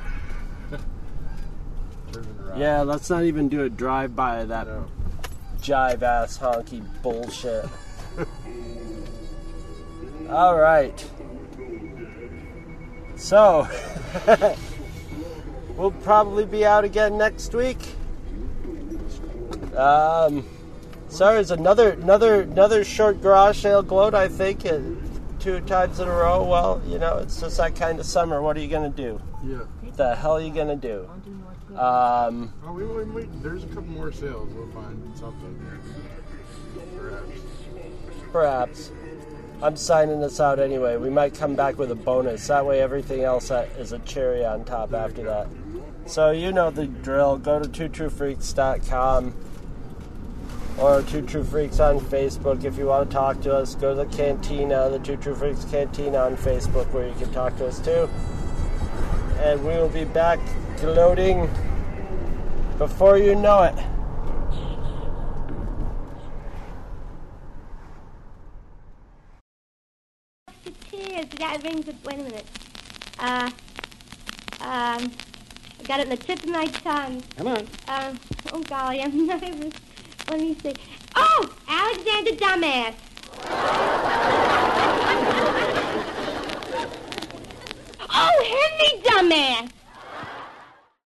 Turn 2.14 2.24
it 2.24 2.48
around. 2.48 2.60
Yeah, 2.62 2.82
let's 2.84 3.10
not 3.10 3.26
even 3.26 3.50
do 3.50 3.64
a 3.64 3.70
drive 3.70 4.16
by 4.16 4.38
of 4.40 4.48
that 4.48 4.68
No. 4.68 4.86
jive 5.62 6.02
ass 6.02 6.38
honky 6.38 6.82
bullshit. 7.02 7.66
All 10.30 10.58
right. 10.58 11.06
So, 13.18 13.68
we'll 15.76 15.92
probably 15.92 16.46
be 16.46 16.66
out 16.66 16.86
again 16.86 17.18
next 17.18 17.54
week. 17.54 17.96
Um, 19.76 20.46
sorry, 21.10 21.40
it's 21.40 21.52
another 21.52 21.92
another 21.92 22.42
another 22.42 22.84
short 22.84 23.22
garage 23.22 23.60
sale 23.62 23.84
gloat. 23.84 24.14
I 24.14 24.28
think 24.28 24.66
uh, 24.66 24.80
two 25.40 25.60
times 25.62 26.00
in 26.00 26.08
a 26.08 26.12
row. 26.12 26.44
Well, 26.44 26.82
you 26.88 27.00
know, 27.00 27.18
it's 27.18 27.40
just 27.40 27.58
that 27.58 27.76
kind 27.76 28.00
of 28.00 28.06
summer. 28.06 28.42
What 28.42 28.58
are 28.58 28.62
you 28.62 28.68
gonna 28.68 28.90
do? 28.90 29.22
Yeah. 29.44 29.58
What 29.82 29.98
the 29.98 30.16
hell 30.16 30.38
are 30.38 30.42
you 30.42 30.54
gonna 30.54 30.76
do? 30.76 31.10
Um, 31.76 32.54
Oh, 32.66 32.74
we 32.74 32.86
wait, 32.86 33.08
wait. 33.08 33.44
There's 33.44 33.64
a 33.64 33.68
couple 33.68 33.84
more 33.84 34.12
sales. 34.12 34.50
We'll 34.54 34.68
find 34.72 35.18
something. 35.18 35.80
Perhaps. 36.98 37.32
Perhaps. 38.32 38.92
I'm 39.62 39.76
signing 39.76 40.22
this 40.22 40.40
out 40.40 40.60
anyway. 40.60 40.96
We 40.98 41.10
might 41.10 41.34
come 41.36 41.56
back 41.56 41.78
with 41.78 41.92
a 41.92 41.96
bonus. 41.96 42.48
That 42.48 42.66
way, 42.66 42.82
everything 42.82 43.24
else 43.24 43.52
uh, 43.52 43.68
is 43.78 43.92
a 43.92 44.00
cherry 44.00 44.46
on 44.46 44.64
top 44.64 44.94
after 44.94 45.24
that. 45.24 45.48
So, 46.06 46.32
you 46.32 46.52
know 46.54 46.72
the 46.72 46.88
drill. 46.88 47.38
Go 47.38 47.60
to 47.60 47.68
twotruefreaks.com 47.68 49.34
or 50.82 51.02
Two 51.04 51.22
True 51.22 51.44
Freaks 51.44 51.80
on 51.80 52.00
Facebook 52.00 52.64
if 52.64 52.78
you 52.78 52.88
want 52.88 53.10
to 53.10 53.14
talk 53.14 53.42
to 53.42 53.54
us. 53.54 53.76
Go 53.76 53.96
to 53.96 54.04
the 54.04 54.16
Cantina, 54.16 54.90
the 54.90 55.00
Two 55.00 55.18
True 55.18 55.36
Freaks 55.36 55.66
Cantina 55.66 56.18
on 56.18 56.38
Facebook, 56.38 56.90
where 56.92 57.08
you 57.08 57.14
can 57.16 57.32
talk 57.34 57.58
to 57.58 57.68
us 57.68 57.80
too. 57.80 58.10
And 59.40 59.60
we 59.62 59.74
will 59.74 59.90
be 59.90 60.06
back 60.06 60.40
gloating 60.80 61.50
before 62.78 63.18
you 63.18 63.36
know 63.36 63.64
it. 63.64 63.76
Cheers. 70.90 71.28
That 71.40 71.62
rings 71.64 71.88
a, 71.88 71.94
wait 72.06 72.20
a 72.20 72.24
minute. 72.24 72.46
Uh, 73.20 73.52
um, 74.62 75.12
I 75.80 75.84
got 75.84 76.00
it 76.00 76.04
in 76.04 76.10
the 76.10 76.18
tip 76.18 76.44
of 76.44 76.50
my 76.50 76.68
tongue. 76.68 77.22
Come 77.38 77.48
on. 77.48 77.68
Um, 77.88 78.20
oh 78.54 78.64
golly, 78.64 79.02
I'm 79.02 79.28
nervous 79.28 79.74
let 80.30 80.40
me 80.40 80.56
see. 80.62 80.74
Oh, 81.16 81.50
Alexander 81.68 82.32
Dumbass. 82.32 82.94
oh, 88.10 88.44
Henry 88.46 89.02
Dumbass. 89.04 89.79